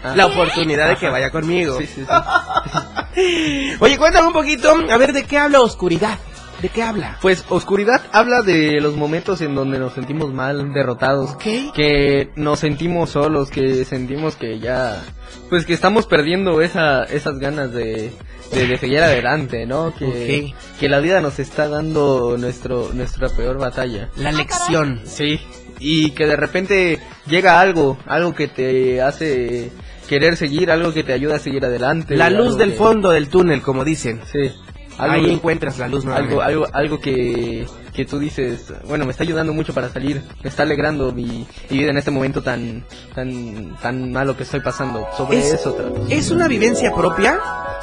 Ah. 0.03 0.13
la 0.15 0.25
oportunidad 0.25 0.89
de 0.89 0.97
que 0.97 1.07
vaya 1.09 1.29
conmigo. 1.29 1.77
Sí, 1.79 1.87
sí, 1.87 2.05
sí. 2.05 3.77
Oye, 3.79 3.97
cuéntame 3.97 4.27
un 4.27 4.33
poquito, 4.33 4.75
a 4.89 4.97
ver, 4.97 5.13
¿de 5.13 5.23
qué 5.25 5.37
habla 5.37 5.61
Oscuridad? 5.61 6.17
¿De 6.63 6.69
qué 6.69 6.81
habla? 6.81 7.17
Pues 7.21 7.43
Oscuridad 7.49 8.01
habla 8.13 8.41
de 8.41 8.79
los 8.79 8.95
momentos 8.95 9.41
en 9.41 9.53
donde 9.53 9.77
nos 9.79 9.91
sentimos 9.93 10.33
mal, 10.33 10.71
derrotados, 10.73 11.31
Ok. 11.31 11.73
que 11.75 12.29
nos 12.37 12.59
sentimos 12.59 13.09
solos, 13.09 13.49
que 13.49 13.83
sentimos 13.83 14.37
que 14.37 14.59
ya, 14.59 15.03
pues 15.49 15.65
que 15.65 15.73
estamos 15.73 16.05
perdiendo 16.07 16.61
esa, 16.61 17.03
esas 17.03 17.37
ganas 17.37 17.73
de, 17.73 18.13
de, 18.53 18.67
de 18.67 18.77
seguir 18.77 18.99
adelante, 18.99 19.65
¿no? 19.65 19.93
Que, 19.93 20.53
que 20.79 20.87
la 20.87 21.01
vida 21.01 21.19
nos 21.19 21.37
está 21.37 21.67
dando 21.67 22.37
nuestro, 22.39 22.91
nuestra 22.93 23.27
peor 23.27 23.57
batalla. 23.57 24.09
La 24.15 24.31
lección. 24.31 25.01
Sí, 25.03 25.41
y 25.79 26.11
que 26.11 26.25
de 26.25 26.37
repente 26.37 26.99
llega 27.27 27.59
algo, 27.59 27.97
algo 28.05 28.33
que 28.33 28.47
te 28.47 29.01
hace 29.01 29.69
querer 30.07 30.37
seguir, 30.37 30.71
algo 30.71 30.93
que 30.93 31.03
te 31.03 31.11
ayuda 31.11 31.35
a 31.35 31.39
seguir 31.39 31.65
adelante. 31.65 32.15
La 32.15 32.29
luz 32.29 32.57
del 32.57 32.71
que- 32.71 32.77
fondo 32.77 33.09
del 33.11 33.27
túnel, 33.27 33.61
como 33.61 33.83
dicen. 33.83 34.21
Sí. 34.31 34.49
Ahí 34.97 35.31
encuentras 35.31 35.77
la 35.79 35.87
luz 35.87 36.05
nuevamente. 36.05 36.33
algo, 36.35 36.43
algo, 36.43 36.67
algo 36.73 36.99
que, 36.99 37.65
que 37.93 38.05
tú 38.05 38.19
dices, 38.19 38.71
bueno, 38.87 39.05
me 39.05 39.11
está 39.11 39.23
ayudando 39.23 39.53
mucho 39.53 39.73
para 39.73 39.89
salir, 39.89 40.21
me 40.43 40.49
está 40.49 40.63
alegrando 40.63 41.11
mi, 41.11 41.47
mi 41.69 41.77
vida 41.79 41.89
en 41.91 41.97
este 41.97 42.11
momento 42.11 42.41
tan, 42.43 42.85
tan, 43.15 43.75
tan 43.81 44.11
malo 44.11 44.37
que 44.37 44.43
estoy 44.43 44.59
pasando. 44.59 45.07
Sobre 45.17 45.39
Es- 45.39 45.53
eso 45.53 45.73
trato. 45.73 46.05
¿Es 46.09 46.29
una 46.31 46.47
vivencia 46.47 46.91
propia? 46.93 47.39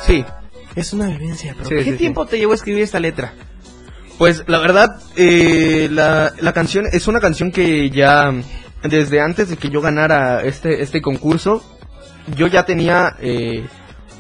Sí, 0.07 0.25
Es 0.77 0.93
una 0.93 1.07
vivencia 1.09 1.55
propia. 1.55 1.79
Sí, 1.79 1.85
¿Qué 1.85 1.91
sí, 1.93 1.97
tiempo 1.99 2.27
te 2.27 2.39
llevó 2.39 2.53
a 2.53 2.55
escribir 2.57 2.83
esta 2.83 3.01
letra? 3.01 3.33
Pues 4.19 4.45
la 4.47 4.59
verdad, 4.59 5.01
eh, 5.17 5.89
la, 5.91 6.33
la 6.41 6.53
canción 6.53 6.85
es 6.93 7.09
una 7.09 7.21
canción 7.21 7.51
que 7.51 7.91
ya 7.91 8.33
desde 8.83 9.21
antes 9.21 9.49
de 9.49 9.57
que 9.57 9.69
yo 9.71 9.81
ganara 9.81 10.43
este, 10.43 10.83
este 10.83 11.01
concurso, 11.03 11.63
yo 12.37 12.47
ya 12.47 12.65
tenía 12.65 13.17
eh, 13.21 13.67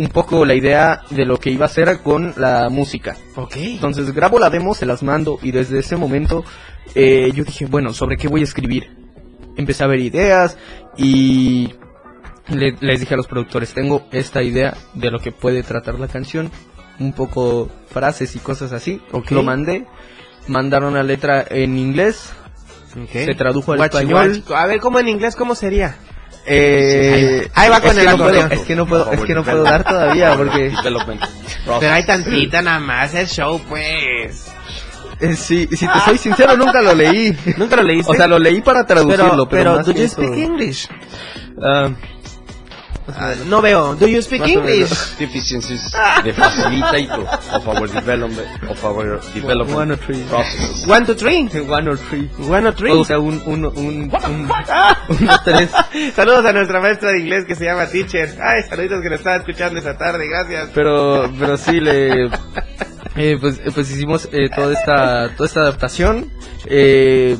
un 0.00 0.08
poco 0.08 0.46
la 0.46 0.54
idea 0.54 1.02
de 1.10 1.26
lo 1.26 1.36
que 1.38 1.50
iba 1.50 1.66
a 1.66 1.68
hacer 1.68 1.98
con 2.02 2.32
la 2.38 2.68
música. 2.70 3.16
Ok. 3.36 3.56
Entonces 3.56 4.12
grabo 4.14 4.38
la 4.38 4.48
demo, 4.48 4.74
se 4.74 4.86
las 4.86 5.02
mando 5.02 5.38
y 5.42 5.52
desde 5.52 5.78
ese 5.78 5.96
momento 5.96 6.42
eh, 6.94 7.30
yo 7.34 7.44
dije, 7.44 7.66
bueno, 7.66 7.92
¿sobre 7.92 8.16
qué 8.16 8.26
voy 8.26 8.40
a 8.40 8.44
escribir? 8.44 8.90
Empecé 9.56 9.84
a 9.84 9.88
ver 9.88 10.00
ideas 10.00 10.56
y 10.96 11.74
le- 12.48 12.76
les 12.80 13.00
dije 13.00 13.12
a 13.12 13.16
los 13.18 13.26
productores, 13.26 13.74
tengo 13.74 14.06
esta 14.10 14.42
idea 14.42 14.74
de 14.94 15.10
lo 15.10 15.18
que 15.18 15.32
puede 15.32 15.62
tratar 15.62 15.98
la 16.00 16.08
canción, 16.08 16.50
un 16.98 17.12
poco 17.12 17.68
frases 17.90 18.34
y 18.36 18.38
cosas 18.38 18.72
así. 18.72 19.02
Ok. 19.12 19.32
Lo 19.32 19.42
mandé, 19.42 19.86
mandaron 20.48 20.94
la 20.94 21.02
letra 21.02 21.44
en 21.50 21.76
inglés, 21.76 22.32
se 23.26 23.34
tradujo 23.34 23.72
al 23.72 23.78
español. 23.84 24.42
A 24.56 24.66
ver, 24.66 24.80
¿cómo 24.80 24.98
en 24.98 25.08
inglés 25.08 25.36
cómo 25.36 25.54
sería? 25.54 25.96
Eh, 26.46 27.48
Ahí 27.54 27.68
va 27.68 27.80
con 27.80 27.98
el 27.98 28.08
acordeón. 28.08 28.50
es 28.52 28.60
que 28.60 28.74
no 28.74 28.86
puedo, 28.86 29.12
es 29.12 29.20
que 29.20 29.34
no 29.34 29.44
puedo 29.44 29.62
dar 29.62 29.84
todavía 29.84 30.34
porque 30.36 30.72
Pero 31.78 31.92
hay 31.92 32.04
tantita 32.04 32.62
nada 32.62 32.80
más 32.80 33.14
el 33.14 33.26
show, 33.28 33.60
pues. 33.68 34.46
eh, 35.20 35.36
sí, 35.36 35.68
si 35.70 35.86
te 35.86 36.00
soy 36.04 36.18
sincero 36.18 36.56
nunca 36.56 36.80
lo 36.80 36.94
leí. 36.94 37.36
¿Nunca 37.56 37.76
lo 37.76 37.82
leíste? 37.82 38.10
O 38.10 38.14
sea, 38.14 38.26
lo 38.26 38.38
leí 38.38 38.60
para 38.62 38.86
traducirlo, 38.86 39.48
pero, 39.48 39.48
pero, 39.48 39.76
más 39.76 39.86
¿do 39.86 39.92
que 39.92 40.00
you 40.00 40.04
eso- 40.06 40.14
speak 40.22 40.38
English? 40.38 40.88
Ah, 43.18 43.34
no 43.46 43.60
veo. 43.60 43.94
¿Do 43.94 44.06
you 44.06 44.22
speak. 44.22 44.46
English? 44.46 44.90
deficiencies 45.18 45.90
the 46.24 46.32
facilitator 46.32 47.26
of 47.52 47.68
our 47.68 47.86
development 47.86 48.48
of 48.68 48.84
our 48.84 49.20
development 49.34 49.76
One 49.76 49.90
or 49.92 49.96
three. 49.96 50.22
process. 50.28 50.86
One, 50.86 51.06
two, 51.06 51.14
three. 51.14 51.46
one 51.68 51.88
or 51.88 51.96
three. 51.96 52.28
One, 52.48 52.66
or 52.66 52.72
three. 52.72 52.92
O 52.92 53.04
sea, 53.04 53.18
un, 53.18 53.42
uno, 53.46 53.70
un, 53.70 54.10
un, 54.10 54.50
uno, 55.08 55.38
tres. 55.44 55.70
Saludos 56.14 56.44
a 56.46 56.52
nuestra 56.52 56.80
maestra 56.80 57.12
de 57.12 57.20
inglés 57.20 57.44
que 57.46 57.54
se 57.54 57.64
llama 57.64 57.86
Teacher. 57.86 58.28
Ay, 58.42 58.62
saluditos 58.68 59.00
que 59.02 59.10
nos 59.10 59.18
estaba 59.20 59.36
escuchando 59.36 59.78
esta 59.78 59.96
tarde, 59.96 60.28
gracias. 60.28 60.70
Pero, 60.74 61.30
pero 61.38 61.56
sí 61.56 61.80
le, 61.80 62.26
eh, 63.16 63.36
pues, 63.40 63.58
eh, 63.58 63.70
pues 63.74 63.90
hicimos 63.90 64.28
eh, 64.32 64.48
toda 64.54 64.72
esta, 64.72 65.34
toda 65.36 65.46
esta 65.46 65.60
adaptación. 65.60 66.30
Eh, 66.66 67.36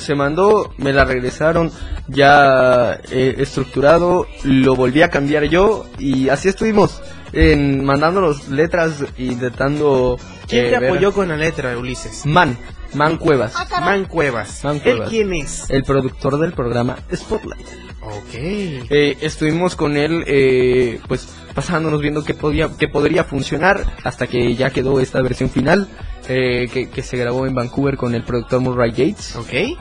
se 0.00 0.14
mandó, 0.14 0.72
me 0.78 0.92
la 0.92 1.04
regresaron 1.04 1.70
ya 2.08 3.00
eh, 3.10 3.34
estructurado, 3.38 4.26
lo 4.44 4.74
volví 4.76 5.02
a 5.02 5.10
cambiar 5.10 5.44
yo 5.44 5.86
y 5.98 6.28
así 6.28 6.48
estuvimos 6.48 7.02
en 7.32 7.84
mandándonos 7.84 8.48
letras 8.48 9.04
intentando 9.18 10.18
¿Quién 10.46 10.66
eh, 10.66 10.70
te 10.70 10.78
ver- 10.78 10.90
apoyó 10.90 11.12
con 11.12 11.28
la 11.28 11.36
letra, 11.36 11.76
Ulises? 11.76 12.24
Man, 12.26 12.56
Man 12.94 13.16
Cuevas, 13.18 13.54
Man 13.80 14.04
Cuevas. 14.06 14.64
Man 14.64 14.76
¿Él 14.76 14.82
Cuevas. 14.82 15.08
quién 15.10 15.32
es? 15.34 15.70
el 15.70 15.84
productor 15.84 16.38
del 16.38 16.52
programa 16.52 16.96
Spotlight. 17.14 17.66
Ok. 18.02 18.34
Eh, 18.34 19.18
estuvimos 19.20 19.76
con 19.76 19.96
él, 19.96 20.24
eh, 20.26 21.00
pues 21.08 21.28
pasándonos 21.54 22.00
viendo 22.00 22.24
qué 22.24 22.34
podía, 22.34 22.70
qué 22.78 22.88
podría 22.88 23.24
funcionar 23.24 23.84
hasta 24.04 24.26
que 24.26 24.54
ya 24.54 24.70
quedó 24.70 25.00
esta 25.00 25.20
versión 25.20 25.50
final 25.50 25.88
eh, 26.28 26.68
que, 26.72 26.88
que 26.88 27.02
se 27.02 27.16
grabó 27.16 27.46
en 27.46 27.54
Vancouver 27.54 27.96
con 27.96 28.14
el 28.14 28.22
productor 28.22 28.60
Murray 28.60 28.90
Gates. 28.90 29.36
Ok. 29.36 29.78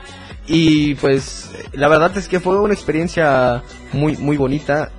Y 0.48 0.96
pues 0.96 1.52
la 1.74 1.88
verdad 1.88 2.18
es 2.18 2.28
que 2.28 2.40
fue 2.40 2.60
una 2.60 2.74
experiencia 2.74 3.64
muy 3.94 4.18
muy 4.18 4.38
bonita 4.38 4.92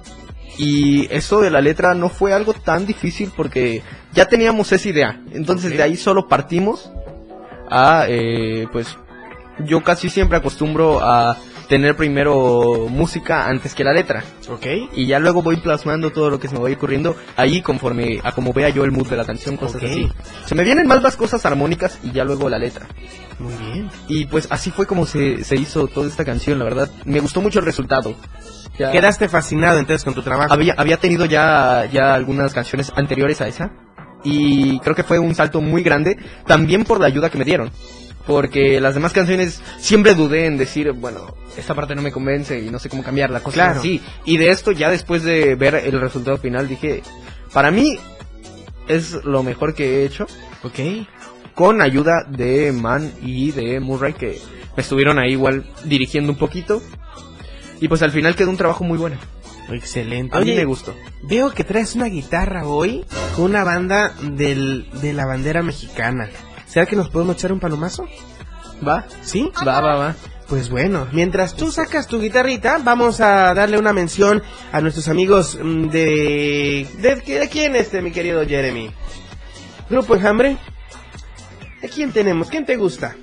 y 0.59 1.07
eso 1.15 1.41
de 1.41 1.51
la 1.51 1.61
letra 1.61 1.95
no 1.95 2.09
fue 2.09 2.33
algo 2.33 2.53
tan 2.53 2.85
difícil 2.85 3.33
porque 3.35 3.83
ya 4.13 4.27
teníamos 4.27 4.73
esa 4.73 4.89
idea. 4.89 5.23
Entonces 5.33 5.71
de 5.77 5.83
ahí 5.83 5.97
solo 5.97 6.29
partimos 6.29 6.91
a 7.71 8.07
eh, 8.09 8.67
pues 8.73 8.97
yo 9.61 9.83
casi 9.83 10.09
siempre 10.09 10.39
acostumbro 10.39 11.01
a 11.03 11.37
tener 11.69 11.97
primero 11.97 12.87
música 12.89 13.47
antes 13.47 13.75
que 13.75 13.85
la 13.85 13.93
letra 13.93 14.25
Ok. 14.49 14.65
y 14.95 15.07
ya 15.07 15.19
luego 15.19 15.43
voy 15.43 15.59
plasmando 15.59 16.11
todo 16.11 16.31
lo 16.31 16.41
que 16.41 16.49
se 16.49 16.55
me 16.55 16.61
va 16.63 16.71
ocurriendo 16.71 17.15
ahí 17.37 17.61
conforme 17.61 18.21
a 18.25 18.33
como 18.33 18.55
vea 18.55 18.71
yo 18.71 18.85
el 18.85 18.91
mood 18.93 19.09
de 19.09 19.17
la 19.19 19.27
canción, 19.27 19.59
cosas 19.59 19.83
así. 19.83 20.09
Se 20.47 20.55
me 20.55 20.65
vienen 20.65 20.87
más 20.87 21.03
las 21.03 21.17
cosas 21.17 21.45
armónicas 21.45 21.99
y 22.03 22.13
ya 22.13 22.25
luego 22.25 22.49
la 22.49 22.59
letra. 22.59 22.87
Muy 23.39 23.53
bien. 23.71 23.91
Y 24.09 24.25
pues 24.27 24.47
así 24.51 24.71
fue 24.71 24.87
como 24.87 25.05
se, 25.05 25.45
se 25.45 25.57
hizo 25.57 25.87
toda 25.89 26.09
esta 26.09 26.25
canción, 26.25 26.59
la 26.59 26.65
verdad. 26.65 26.91
Me 27.05 27.21
gustó 27.21 27.43
mucho 27.43 27.59
el 27.59 27.67
resultado. 27.67 28.15
Ya- 28.79 28.91
Quedaste 28.91 29.29
fascinado 29.29 29.79
entonces 29.79 30.05
con 30.05 30.15
tu 30.15 30.23
trabajo. 30.23 30.51
había, 30.53 30.73
había 30.79 30.97
tenido 30.97 31.27
ya, 31.27 31.85
ya 31.93 32.15
algunas 32.15 32.55
canciones 32.55 32.91
anteriores 32.97 33.41
a 33.43 33.49
esa. 33.49 33.73
Y 34.25 34.79
creo 34.81 34.95
que 34.97 35.05
fue 35.05 35.19
un 35.19 35.35
salto 35.35 35.61
muy 35.61 35.83
grande, 35.83 36.17
también 36.47 36.85
por 36.85 37.01
la 37.01 37.07
ayuda 37.07 37.31
que 37.31 37.39
me 37.39 37.45
dieron. 37.45 37.71
Porque 38.27 38.81
las 38.81 38.95
demás 38.95 39.13
canciones 39.13 39.63
siempre 39.79 40.15
dudé 40.15 40.47
en 40.47 40.59
decir, 40.59 40.93
bueno, 40.93 41.35
esta 41.57 41.75
parte 41.75 41.95
no 41.95 42.03
me 42.03 42.13
convence 42.13 42.59
y 42.61 42.69
no 42.71 42.79
sé 42.79 42.89
cómo 42.91 43.03
cambiarla, 43.03 43.41
cosas 43.41 43.55
Claro. 43.55 43.81
así. 43.81 44.03
Y 44.25 44.37
de 44.37 44.51
esto, 44.51 44.73
ya 44.73 44.91
después 44.91 45.23
de 45.23 45.55
ver 45.55 45.75
el 45.77 45.99
resultado 46.01 46.37
final, 46.37 46.69
dije, 46.69 47.03
para 47.55 47.71
mí 47.71 47.97
es 48.87 49.13
lo 49.25 49.43
mejor 49.43 49.75
que 49.75 50.03
he 50.03 50.05
hecho 50.05 50.27
Ok. 50.63 51.07
con 51.55 51.81
ayuda 51.81 52.25
de 52.29 52.73
Man 52.73 53.13
y 53.23 53.51
de 53.53 53.81
Murray 53.81 54.13
que 54.13 54.39
me 54.77 54.83
estuvieron 54.83 55.19
ahí 55.19 55.33
igual 55.33 55.65
dirigiendo 55.85 56.31
un 56.33 56.39
poquito. 56.39 56.83
Y 57.81 57.89
pues 57.89 58.03
al 58.03 58.11
final 58.11 58.35
quedó 58.35 58.51
un 58.51 58.57
trabajo 58.57 58.85
muy 58.85 58.99
bueno. 58.99 59.17
Excelente. 59.71 60.37
A 60.37 60.41
mí 60.41 60.55
me 60.55 60.65
gustó. 60.65 60.95
veo 61.23 61.51
que 61.51 61.65
traes 61.65 61.95
una 61.95 62.07
guitarra 62.07 62.67
hoy 62.67 63.05
con 63.37 63.47
una 63.47 63.65
banda 63.65 64.15
del, 64.23 64.89
de 65.01 65.13
la 65.13 65.27
bandera 65.27 65.63
mexicana. 65.63 66.29
¿Será 66.67 66.87
que 66.87 66.97
nos 66.97 67.09
podemos 67.11 67.37
echar 67.37 67.53
un 67.53 67.61
palomazo? 67.61 68.07
¿Va? 68.87 69.07
¿Sí? 69.23 69.51
Va, 69.67 69.81
va, 69.81 69.97
va. 69.97 70.17
Pues 70.49 70.71
bueno, 70.71 71.07
mientras 71.13 71.55
tú 71.55 71.71
sacas 71.71 72.07
tu 72.07 72.21
guitarrita, 72.21 72.79
vamos 72.83 73.21
a 73.21 73.53
darle 73.53 73.79
una 73.79 73.93
mención 73.93 74.43
a 74.73 74.81
nuestros 74.81 75.09
amigos 75.09 75.59
mm, 75.63 75.89
de... 75.89 76.87
¿De, 76.99 77.17
de 77.17 77.49
quién 77.49 77.77
este, 77.77 78.01
mi 78.01 78.13
querido 78.13 78.47
Jeremy? 78.47 78.91
Grupo 79.91 80.15
Enjambre. 80.15 80.57
¿De 81.83 81.89
quién 81.91 82.13
tenemos? 82.13 82.49
¿Quién 82.49 82.65
te 82.65 82.77
gusta? 82.77 83.15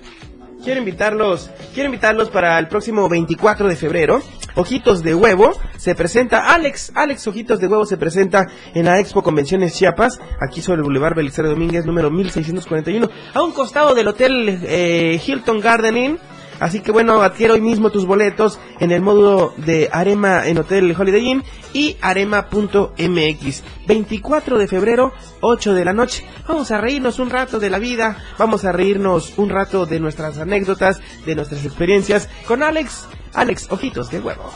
Quiero 0.63 0.79
invitarlos, 0.79 1.49
quiero 1.73 1.87
invitarlos 1.87 2.29
para 2.29 2.57
el 2.57 2.67
próximo 2.67 3.09
24 3.09 3.67
de 3.67 3.75
febrero. 3.75 4.21
Ojitos 4.55 5.03
de 5.03 5.15
Huevo 5.15 5.51
se 5.77 5.95
presenta, 5.95 6.53
Alex, 6.53 6.93
Alex 6.95 7.27
Ojitos 7.27 7.59
de 7.59 7.67
Huevo 7.67 7.85
se 7.85 7.97
presenta 7.97 8.47
en 8.73 8.85
la 8.85 8.99
Expo 8.99 9.21
Convenciones 9.21 9.73
Chiapas, 9.73 10.19
aquí 10.39 10.61
sobre 10.61 10.77
el 10.77 10.83
Boulevard 10.83 11.15
Belisario 11.15 11.51
Domínguez, 11.51 11.85
número 11.85 12.09
1641, 12.09 13.09
a 13.33 13.43
un 13.43 13.51
costado 13.51 13.93
del 13.93 14.07
Hotel 14.07 14.61
eh, 14.63 15.21
Hilton 15.25 15.59
Garden 15.59 15.97
Inn. 15.97 16.19
Así 16.57 16.79
que 16.79 16.93
bueno, 16.93 17.21
adquiere 17.21 17.51
hoy 17.51 17.59
mismo 17.59 17.89
tus 17.89 18.05
boletos 18.05 18.59
en 18.79 18.91
el 18.91 19.01
módulo 19.01 19.53
de 19.57 19.89
Arema 19.91 20.47
en 20.47 20.57
Hotel 20.57 20.95
Holiday 20.97 21.27
Inn 21.27 21.43
y 21.73 21.97
arema.mx. 21.99 23.63
24 23.85 24.57
de 24.57 24.67
febrero, 24.67 25.11
8 25.41 25.73
de 25.73 25.83
la 25.83 25.91
noche. 25.91 26.25
Vamos 26.47 26.71
a 26.71 26.79
reírnos 26.79 27.19
un 27.19 27.29
rato 27.29 27.59
de 27.59 27.69
la 27.69 27.77
vida, 27.77 28.23
vamos 28.37 28.63
a 28.63 28.71
reírnos 28.71 29.33
un 29.35 29.49
rato 29.49 29.85
de 29.85 29.99
nuestras 29.99 30.37
anécdotas, 30.37 31.01
de 31.25 31.35
nuestras 31.35 31.65
experiencias 31.65 32.29
con 32.47 32.63
Alex, 32.63 33.05
Alex 33.35 33.67
Ojitos 33.69 34.09
de 34.09 34.19
Huevo. 34.19 34.51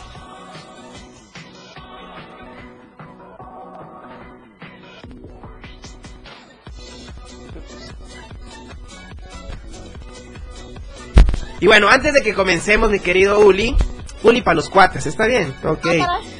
Y 11.61 11.67
bueno, 11.67 11.89
antes 11.89 12.13
de 12.13 12.21
que 12.21 12.33
comencemos, 12.33 12.89
mi 12.89 12.99
querido 12.99 13.39
Uli, 13.39 13.75
Uli 14.23 14.41
para 14.41 14.55
los 14.55 14.69
cuates, 14.69 15.05
¿está 15.05 15.25
bien? 15.27 15.53
Ok. 15.63 15.87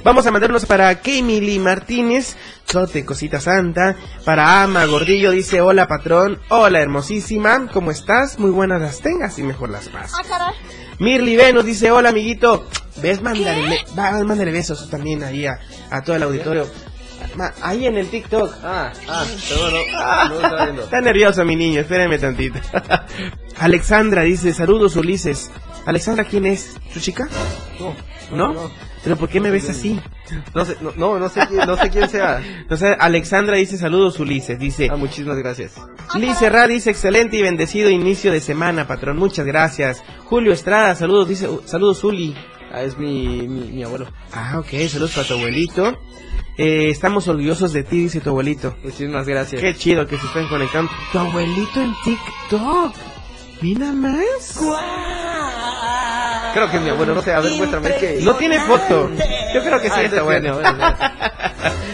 Vamos 0.03 0.25
a 0.27 0.31
mandarnos 0.31 0.65
para 0.65 0.93
Kimili 0.99 1.59
Martínez, 1.59 2.35
Chote, 2.67 3.05
Cosita 3.05 3.39
Santa, 3.39 3.95
para 4.25 4.61
Ama 4.63 4.85
Gordillo, 4.85 5.31
dice 5.31 5.61
hola 5.61 5.87
patrón, 5.87 6.39
hola 6.49 6.79
hermosísima, 6.81 7.67
¿cómo 7.71 7.91
estás? 7.91 8.37
Muy 8.37 8.51
buenas 8.51 8.81
las 8.81 8.99
tengas 9.01 9.39
y 9.39 9.43
mejor 9.43 9.69
las 9.69 9.87
pases. 9.89 10.13
Mirly 10.99 11.37
Venus 11.37 11.63
dice 11.65 11.89
hola 11.91 12.09
amiguito, 12.09 12.67
¿ves? 12.97 13.21
Mándale, 13.21 13.77
va, 13.97 14.11
mándale 14.25 14.51
besos 14.51 14.89
también 14.89 15.23
ahí 15.23 15.45
a, 15.45 15.59
a 15.89 16.01
todo 16.03 16.17
el 16.17 16.23
auditorio. 16.23 16.67
Ma- 17.35 17.53
ahí 17.61 17.85
en 17.85 17.95
el 17.97 18.09
TikTok. 18.09 18.55
Ah, 18.63 18.91
ah, 19.07 19.25
pero 19.47 19.69
no, 19.69 20.29
no 20.29 20.41
está 20.41 20.63
viendo. 20.65 20.83
Está 20.85 21.01
nervioso 21.01 21.45
mi 21.45 21.55
niño, 21.55 21.81
espérenme 21.81 22.17
tantito. 22.17 22.59
Alexandra 23.59 24.23
dice, 24.23 24.53
saludos 24.53 24.95
Ulises. 24.95 25.49
Alexandra, 25.89 26.23
¿quién 26.23 26.45
es? 26.45 26.77
¿Su 26.93 26.99
chica? 26.99 27.27
No, 28.31 28.53
¿No? 28.53 28.71
¿Pero 29.03 29.17
por 29.17 29.27
qué 29.27 29.39
me 29.39 29.49
ves 29.49 29.69
así? 29.69 29.99
No 30.53 30.63
sé, 30.63 30.77
no, 30.81 30.91
no, 30.95 31.17
no 31.17 31.29
sé 31.29 31.41
quién, 31.47 31.65
no 31.65 31.75
sé 31.77 31.89
quién 31.89 32.07
sea. 32.07 32.43
Sea, 32.77 32.93
Alexandra 32.93 33.57
dice, 33.57 33.75
saludos 33.77 34.19
Ulises. 34.19 34.59
Dice, 34.59 34.87
Ah, 34.91 34.97
muchísimas 34.97 35.37
gracias. 35.37 35.73
Liz 36.13 36.37
Serra 36.37 36.67
dice, 36.67 36.91
excelente 36.91 37.37
y 37.37 37.41
bendecido 37.41 37.89
inicio 37.89 38.31
de 38.31 38.39
semana, 38.39 38.85
patrón. 38.87 39.17
Muchas 39.17 39.47
gracias. 39.47 40.03
Julio 40.25 40.53
Estrada, 40.53 40.93
saludos, 40.93 41.27
dice, 41.27 41.47
uh, 41.47 41.63
saludos 41.65 42.03
Uli. 42.03 42.35
Ah, 42.71 42.83
es 42.83 42.95
mi, 42.99 43.47
mi, 43.47 43.71
mi 43.71 43.83
abuelo. 43.83 44.05
Ah, 44.31 44.59
ok, 44.59 44.87
saludos 44.87 45.13
para 45.15 45.27
tu 45.27 45.33
abuelito. 45.33 45.97
Eh, 46.57 46.89
estamos 46.89 47.27
orgullosos 47.27 47.73
de 47.73 47.83
ti, 47.83 48.03
dice 48.03 48.21
tu 48.21 48.29
abuelito. 48.29 48.75
Muchísimas 48.83 49.27
gracias. 49.27 49.59
Qué 49.59 49.73
chido 49.75 50.05
que 50.05 50.17
se 50.17 50.27
estén 50.27 50.47
conectando. 50.49 50.91
Tu 51.11 51.17
abuelito 51.17 51.81
en 51.81 51.95
TikTok. 52.03 52.93
Mira 53.61 53.91
más. 53.91 54.59
Creo 56.53 56.69
que 56.69 56.77
es 56.77 56.83
mi 56.83 56.89
abuelo, 56.89 57.15
no 57.15 57.21
sé, 57.21 57.33
a 57.33 57.39
ver, 57.39 57.51
muéstrame, 57.53 57.95
que... 57.95 58.19
No 58.21 58.35
tiene 58.35 58.59
foto. 58.59 59.09
Yo 59.53 59.61
creo 59.63 59.79
que 59.81 59.87
sí 59.89 59.95
Ah, 59.97 60.01
está 60.03 60.17
es 60.17 60.23
bueno. 60.23 60.41
mi 60.41 60.47
abuelo. 60.65 60.77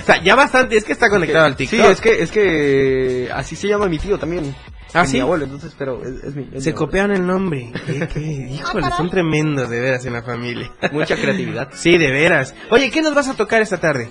O 0.01 0.05
sea, 0.05 0.21
ya 0.23 0.35
bastante, 0.35 0.77
es 0.77 0.83
que 0.83 0.91
está 0.93 1.09
conectado 1.09 1.45
al 1.45 1.57
Sí, 1.57 1.65
TikTok. 1.65 1.89
es 1.91 1.99
que, 2.01 2.21
es 2.21 2.31
que 2.31 3.29
así 3.33 3.55
se 3.55 3.67
llama 3.67 3.87
mi 3.87 3.97
tío 3.97 4.19
también. 4.19 4.55
¿Ah, 4.93 5.05
sí? 5.07 5.13
Mi 5.15 5.21
abuelo, 5.21 5.45
entonces, 5.45 5.73
pero 5.77 5.99
es, 6.03 6.23
es 6.23 6.35
mi... 6.35 6.43
es 6.43 6.51
mi 6.53 6.61
Se 6.61 6.73
copiaron 6.75 7.11
el 7.15 7.25
nombre. 7.25 7.71
¿Qué, 7.87 8.07
qué? 8.13 8.19
Híjole, 8.51 8.87
son 8.95 9.09
tremendos 9.09 9.67
de 9.69 9.79
veras 9.79 10.05
en 10.05 10.13
la 10.13 10.21
familia. 10.21 10.71
Mucha 10.91 11.15
creatividad. 11.15 11.69
Sí, 11.73 11.97
de 11.97 12.11
veras. 12.11 12.53
Oye, 12.69 12.91
¿qué 12.91 13.01
nos 13.01 13.15
vas 13.15 13.27
a 13.29 13.33
tocar 13.33 13.63
esta 13.63 13.77
tarde? 13.79 14.09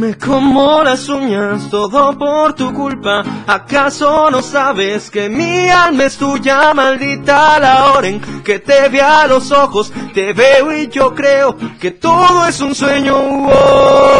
Me 0.00 0.16
como 0.16 0.82
las 0.82 1.10
uñas, 1.10 1.68
todo 1.68 2.16
por 2.16 2.54
tu 2.54 2.72
culpa. 2.72 3.22
¿Acaso 3.46 4.30
no 4.30 4.40
sabes 4.40 5.10
que 5.10 5.28
mi 5.28 5.68
alma 5.68 6.04
es 6.04 6.16
tuya, 6.16 6.72
maldita 6.72 7.60
la 7.60 7.92
hora 7.92 8.08
en 8.08 8.18
que 8.42 8.60
te 8.60 8.88
ve 8.88 9.02
a 9.02 9.26
los 9.26 9.52
ojos? 9.52 9.92
Te 10.14 10.32
veo 10.32 10.74
y 10.74 10.88
yo 10.88 11.14
creo 11.14 11.54
que 11.78 11.90
todo 11.90 12.46
es 12.46 12.62
un 12.62 12.74
sueño. 12.74 13.14
Oh. 13.14 14.10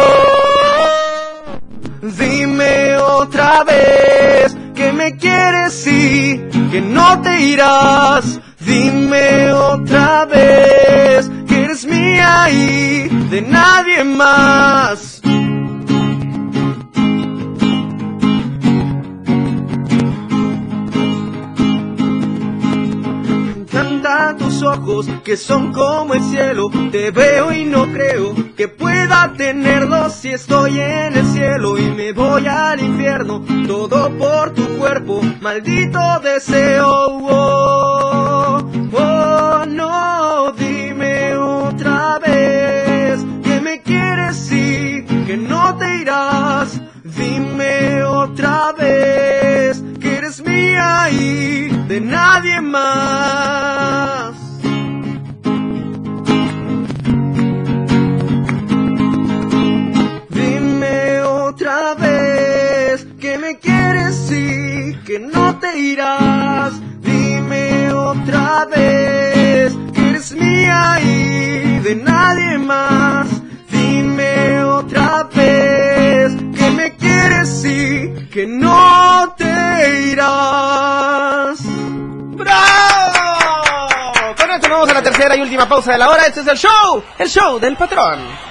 Dime 2.03 2.97
otra 2.97 3.63
vez 3.63 4.55
que 4.75 4.93
me 4.93 5.17
quieres 5.17 5.87
y 5.87 6.47
que 6.69 6.79
no 6.79 7.19
te 7.23 7.41
irás. 7.41 8.39
Dime 8.59 9.51
otra 9.51 10.25
vez 10.25 11.27
que 11.47 11.63
eres 11.63 11.85
mía 11.85 12.51
y 12.51 13.09
de 13.31 13.41
nadie 13.41 14.03
más. 14.03 15.10
Ojos 24.71 25.07
que 25.23 25.37
son 25.37 25.73
como 25.73 26.13
el 26.13 26.23
cielo. 26.23 26.69
Te 26.91 27.11
veo 27.11 27.51
y 27.51 27.65
no 27.65 27.85
creo 27.91 28.33
que 28.55 28.67
pueda 28.67 29.33
tenerlos 29.37 30.13
si 30.13 30.29
estoy 30.29 30.79
en 30.79 31.17
el 31.17 31.25
cielo 31.27 31.77
y 31.77 31.85
me 31.91 32.13
voy 32.13 32.47
al 32.47 32.79
infierno. 32.81 33.43
Todo 33.67 34.09
por 34.17 34.53
tu 34.53 34.65
cuerpo, 34.77 35.21
maldito 35.41 35.99
deseo. 36.23 36.87
Oh, 36.89 38.61
oh, 38.93 39.65
no, 39.67 40.51
dime 40.53 41.35
otra 41.35 42.19
vez 42.19 43.21
que 43.43 43.61
me 43.61 43.81
quieres 43.81 44.51
y 44.51 45.03
que 45.25 45.37
no 45.37 45.77
te 45.77 46.01
irás. 46.01 46.81
Dime 47.03 48.03
otra 48.03 48.73
vez 48.77 49.83
que 49.99 50.17
eres 50.17 50.41
mía 50.41 51.09
y 51.11 51.69
de 51.87 51.99
nadie 51.99 52.61
más. 52.61 54.40
Irás. 65.77 66.73
Dime 67.01 67.93
otra 67.93 68.65
vez 68.65 69.73
que 69.93 70.09
eres 70.09 70.31
mía 70.33 70.99
y 71.01 71.79
de 71.79 71.95
nadie 71.95 72.57
más. 72.57 73.27
Dime 73.69 74.63
otra 74.63 75.23
vez 75.33 76.33
que 76.57 76.71
me 76.71 76.95
quieres 76.95 77.65
y 77.65 78.27
que 78.29 78.45
no 78.47 79.33
te 79.37 80.09
irás. 80.11 81.59
¡Bravo! 82.35 84.13
Con 84.37 84.51
esto 84.51 84.69
vamos 84.69 84.89
a 84.89 84.93
la 84.93 85.03
tercera 85.03 85.35
y 85.35 85.41
última 85.41 85.67
pausa 85.67 85.93
de 85.93 85.97
la 85.97 86.09
hora. 86.09 86.25
Este 86.25 86.41
es 86.41 86.47
el 86.47 86.57
show, 86.57 87.03
el 87.17 87.29
show 87.29 87.59
del 87.59 87.75
patrón. 87.75 88.50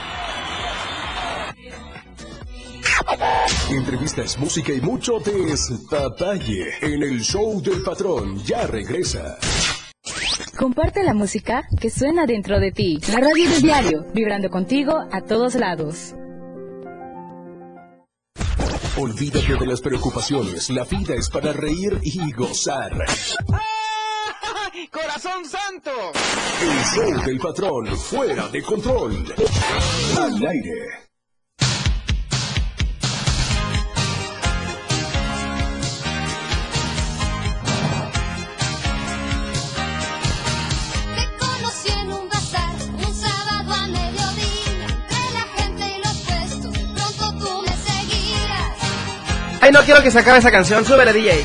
Entrevistas, 3.70 4.38
música 4.38 4.72
y 4.72 4.80
mucho 4.80 5.18
detalle 5.18 6.74
en 6.82 7.02
el 7.02 7.20
show 7.20 7.60
del 7.60 7.82
patrón. 7.82 8.42
Ya 8.44 8.66
regresa. 8.66 9.38
Comparte 10.56 11.02
la 11.02 11.14
música 11.14 11.62
que 11.80 11.90
suena 11.90 12.26
dentro 12.26 12.60
de 12.60 12.72
ti. 12.72 13.00
La 13.12 13.20
radio 13.20 13.48
del 13.48 13.62
diario, 13.62 14.06
vibrando 14.12 14.50
contigo 14.50 14.92
a 15.10 15.22
todos 15.22 15.54
lados. 15.54 16.14
Olvídate 18.96 19.56
de 19.56 19.66
las 19.66 19.80
preocupaciones. 19.80 20.68
La 20.70 20.84
vida 20.84 21.14
es 21.14 21.30
para 21.30 21.52
reír 21.52 21.98
y 22.02 22.32
gozar. 22.32 22.92
¡Corazón 24.90 25.44
santo! 25.44 25.90
El 26.60 26.84
show 26.84 27.24
del 27.24 27.38
patrón. 27.38 27.86
Fuera 27.96 28.48
de 28.48 28.62
control. 28.62 29.24
Al 30.18 30.46
aire. 30.46 31.09
Ay, 49.60 49.72
no 49.72 49.82
quiero 49.82 50.02
que 50.02 50.10
se 50.10 50.18
acabe 50.18 50.38
esa 50.38 50.50
canción. 50.50 50.84
Súbele, 50.84 51.12
DJ. 51.12 51.44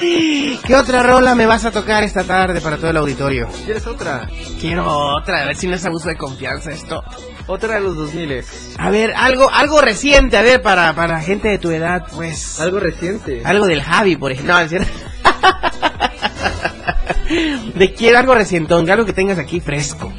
¿Qué 0.00 0.76
otra 0.76 1.02
rola 1.02 1.34
me 1.34 1.46
vas 1.46 1.64
a 1.64 1.72
tocar 1.72 2.04
esta 2.04 2.22
tarde 2.22 2.60
para 2.60 2.76
todo 2.76 2.90
el 2.90 2.96
auditorio? 2.96 3.48
¿Quieres 3.64 3.84
otra? 3.88 4.28
Quiero 4.60 4.86
otra, 4.86 5.42
a 5.42 5.46
ver 5.46 5.56
si 5.56 5.66
no 5.66 5.74
es 5.74 5.84
abuso 5.84 6.06
de 6.06 6.16
confianza 6.16 6.70
esto. 6.70 7.02
Otra 7.48 7.74
de 7.74 7.80
los 7.80 7.96
2000 7.96 8.44
A 8.78 8.90
ver, 8.90 9.14
algo 9.16 9.50
algo 9.50 9.80
reciente, 9.80 10.36
a 10.36 10.42
ver, 10.42 10.62
para, 10.62 10.94
para 10.94 11.20
gente 11.20 11.48
de 11.48 11.58
tu 11.58 11.72
edad, 11.72 12.06
pues. 12.14 12.60
Algo 12.60 12.78
reciente. 12.78 13.42
Algo 13.44 13.66
del 13.66 13.82
Javi, 13.82 14.14
por 14.14 14.30
ejemplo. 14.30 14.54
No, 14.54 14.60
es 14.60 14.68
cierto. 14.68 14.92
De 17.74 17.94
quiero 17.94 18.18
algo 18.18 18.36
recientón, 18.36 18.88
algo 18.88 19.04
que 19.04 19.12
tengas 19.12 19.40
aquí 19.40 19.58
fresco. 19.58 20.12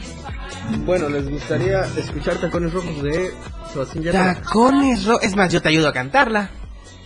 Bueno, 0.80 1.10
les 1.10 1.30
gustaría 1.30 1.82
escuchar 1.98 2.38
Tacones 2.38 2.74
Rojos 2.74 3.02
de 3.04 3.34
Sebastián 3.72 4.04
Yatra. 4.04 4.36
Tacones 4.36 5.06
rojos. 5.06 5.24
Es 5.24 5.36
más, 5.36 5.52
yo 5.52 5.62
te 5.62 5.70
ayudo 5.70 5.88
a 5.88 5.94
cantarla. 5.94 6.50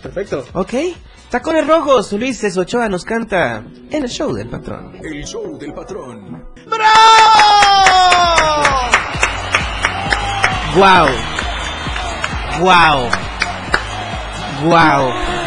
Perfecto. 0.01 0.45
¿Ok? 0.53 0.73
Tacones 1.29 1.67
rojos, 1.67 2.11
Ulises 2.13 2.57
Ochoa 2.57 2.87
nos 2.87 3.03
canta 3.03 3.63
en 3.91 4.03
el 4.03 4.09
show 4.09 4.33
del 4.33 4.47
patrón. 4.49 4.93
El 5.03 5.25
show 5.25 5.57
del 5.57 5.73
patrón. 5.73 6.45
¡Wow! 10.75 11.07
¡Wow! 12.61 13.09
¡Wow! 14.63 15.46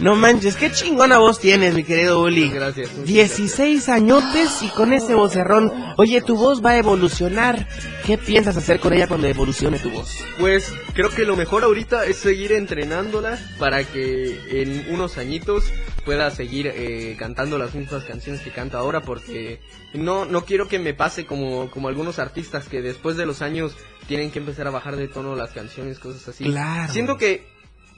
No 0.00 0.16
manches, 0.16 0.56
qué 0.56 0.72
chingona 0.72 1.18
voz 1.18 1.38
tienes, 1.40 1.74
mi 1.74 1.84
querido 1.84 2.22
Uli. 2.22 2.48
Gracias. 2.48 3.04
16 3.04 3.86
añotes 3.90 4.62
y 4.62 4.68
con 4.68 4.94
ese 4.94 5.14
vocerrón. 5.14 5.70
Oye, 5.98 6.22
tu 6.22 6.36
voz 6.36 6.64
va 6.64 6.70
a 6.70 6.78
evolucionar. 6.78 7.68
¿Qué 8.06 8.16
piensas 8.16 8.56
hacer 8.56 8.80
con 8.80 8.94
ella 8.94 9.06
cuando 9.06 9.26
evolucione 9.26 9.78
tu 9.78 9.90
voz? 9.90 10.16
Pues 10.38 10.72
creo 10.94 11.10
que 11.10 11.26
lo 11.26 11.36
mejor 11.36 11.64
ahorita 11.64 12.06
es 12.06 12.16
seguir 12.16 12.52
entrenándola 12.52 13.38
para 13.58 13.84
que 13.84 14.62
en 14.62 14.86
unos 14.94 15.18
añitos 15.18 15.70
pueda 16.06 16.30
seguir 16.30 16.66
eh, 16.68 17.14
cantando 17.18 17.58
las 17.58 17.74
mismas 17.74 18.04
canciones 18.04 18.40
que 18.40 18.50
canta 18.50 18.78
ahora 18.78 19.02
porque 19.02 19.60
no 19.92 20.24
no 20.24 20.46
quiero 20.46 20.66
que 20.66 20.78
me 20.78 20.94
pase 20.94 21.26
como 21.26 21.70
como 21.70 21.88
algunos 21.88 22.18
artistas 22.18 22.66
que 22.68 22.80
después 22.80 23.18
de 23.18 23.26
los 23.26 23.42
años 23.42 23.76
tienen 24.08 24.30
que 24.30 24.38
empezar 24.38 24.66
a 24.66 24.70
bajar 24.70 24.96
de 24.96 25.08
tono 25.08 25.36
las 25.36 25.50
canciones 25.50 25.98
cosas 25.98 26.26
así. 26.26 26.44
Claro. 26.44 26.90
Siento 26.90 27.18
que 27.18 27.49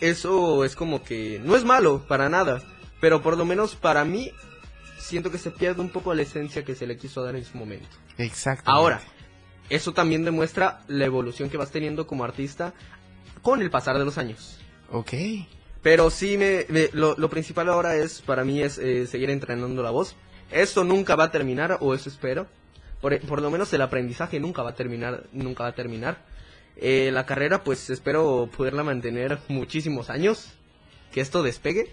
eso 0.02 0.64
es 0.64 0.76
como 0.76 1.02
que 1.02 1.40
no 1.44 1.56
es 1.56 1.64
malo 1.64 2.04
para 2.06 2.28
nada, 2.28 2.62
pero 3.00 3.22
por 3.22 3.36
lo 3.38 3.44
menos 3.44 3.74
para 3.76 4.04
mí 4.04 4.30
siento 4.98 5.30
que 5.30 5.38
se 5.38 5.50
pierde 5.50 5.80
un 5.80 5.90
poco 5.90 6.12
la 6.14 6.22
esencia 6.22 6.64
que 6.64 6.74
se 6.74 6.86
le 6.86 6.96
quiso 6.96 7.22
dar 7.22 7.36
en 7.36 7.44
su 7.44 7.56
momento. 7.56 7.88
Exacto. 8.18 8.70
Ahora, 8.70 9.00
eso 9.70 9.92
también 9.92 10.24
demuestra 10.24 10.80
la 10.88 11.04
evolución 11.06 11.48
que 11.50 11.56
vas 11.56 11.70
teniendo 11.70 12.06
como 12.06 12.24
artista 12.24 12.74
con 13.42 13.62
el 13.62 13.70
pasar 13.70 13.98
de 13.98 14.04
los 14.04 14.18
años. 14.18 14.58
Ok. 14.90 15.12
Pero 15.82 16.10
sí, 16.10 16.36
me, 16.38 16.66
me- 16.68 16.90
lo, 16.92 17.16
lo 17.16 17.28
principal 17.30 17.68
ahora 17.68 17.96
es, 17.96 18.20
para 18.22 18.44
mí, 18.44 18.60
es 18.62 18.78
eh, 18.78 19.06
seguir 19.06 19.30
entrenando 19.30 19.82
la 19.82 19.90
voz. 19.90 20.14
Esto 20.50 20.84
nunca 20.84 21.16
va 21.16 21.24
a 21.24 21.30
terminar, 21.30 21.78
o 21.80 21.94
eso 21.94 22.08
espero. 22.08 22.46
Por, 23.00 23.18
por 23.22 23.42
lo 23.42 23.50
menos 23.50 23.72
el 23.72 23.82
aprendizaje 23.82 24.38
nunca 24.38 24.62
va 24.62 24.70
a 24.70 24.74
terminar, 24.76 25.24
nunca 25.32 25.64
va 25.64 25.70
a 25.70 25.74
terminar. 25.74 26.24
Eh, 26.76 27.10
la 27.12 27.26
carrera, 27.26 27.62
pues 27.64 27.90
espero 27.90 28.48
poderla 28.56 28.82
mantener 28.82 29.38
muchísimos 29.48 30.10
años, 30.10 30.52
que 31.12 31.20
esto 31.20 31.42
despegue. 31.42 31.90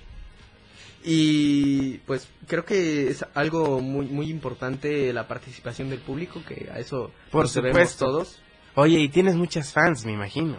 Y 1.04 2.00
pues 2.00 2.28
creo 2.48 2.66
que 2.66 3.08
es 3.10 3.26
algo 3.34 3.80
muy 3.80 4.08
muy 4.08 4.30
importante 4.30 5.14
la 5.14 5.28
participación 5.28 5.90
del 5.90 6.00
público, 6.00 6.42
que 6.46 6.70
a 6.74 6.80
eso 6.80 7.12
Por 7.32 7.48
supuesto. 7.48 8.06
todos. 8.06 8.42
Oye, 8.76 9.00
y 9.00 9.10
tienes 9.10 9.36
muchas 9.36 9.72
fans, 9.72 10.06
me 10.06 10.12
imagino. 10.12 10.58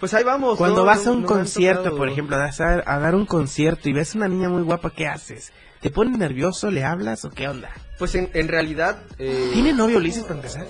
Pues 0.00 0.12
ahí 0.14 0.24
vamos. 0.24 0.58
Cuando 0.58 0.80
¿no? 0.80 0.84
vas 0.84 1.06
a 1.06 1.12
un 1.12 1.22
no 1.22 1.28
concierto, 1.28 1.96
por 1.96 2.08
ejemplo, 2.08 2.36
vas 2.36 2.60
a, 2.60 2.82
a 2.84 2.98
dar 2.98 3.14
un 3.14 3.24
concierto 3.24 3.88
y 3.88 3.92
ves 3.92 4.14
una 4.14 4.28
niña 4.28 4.48
muy 4.48 4.62
guapa, 4.62 4.90
¿qué 4.90 5.06
haces? 5.06 5.52
¿Te 5.80 5.90
pones 5.90 6.18
nervioso? 6.18 6.70
¿Le 6.70 6.84
hablas 6.84 7.24
o 7.24 7.30
qué 7.30 7.48
onda? 7.48 7.70
Pues 7.98 8.14
en, 8.14 8.30
en 8.34 8.48
realidad... 8.48 9.02
eh, 9.18 9.50
¿Tiene 9.52 9.72
novio 9.72 9.98
Ulises 9.98 10.22
para 10.24 10.36
empezar? 10.36 10.66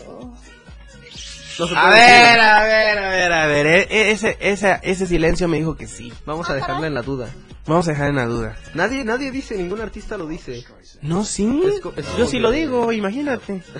No 1.58 1.66
se 1.66 1.76
A 1.76 1.88
ver, 1.90 2.40
a 2.40 2.62
ver, 2.64 2.98
a 2.98 3.08
ver, 3.10 3.32
a 3.32 3.46
ver. 3.46 3.66
e- 3.66 3.86
e- 3.90 4.10
Ese, 4.12 4.36
ese, 4.40 4.78
ese 4.82 5.06
silencio 5.06 5.48
me 5.48 5.58
dijo 5.58 5.76
que 5.76 5.86
sí. 5.86 6.12
Vamos 6.26 6.48
a 6.50 6.54
dejarla 6.54 6.86
en 6.86 6.94
la 6.94 7.02
duda. 7.02 7.28
Vamos 7.66 7.86
a 7.88 7.92
dejar 7.92 8.08
en 8.10 8.16
la 8.16 8.24
duda. 8.26 8.56
Nadie, 8.74 9.04
nadie 9.04 9.30
dice, 9.30 9.54
ningún 9.56 9.80
artista 9.80 10.16
lo 10.18 10.26
dice. 10.26 10.64
No, 11.00 11.24
sí. 11.24 11.62
Es 11.66 11.80
co- 11.80 11.92
es 11.96 12.06
Yo 12.16 12.26
sí 12.26 12.38
lo 12.40 12.50
digo, 12.50 12.92
imagínate. 12.92 13.62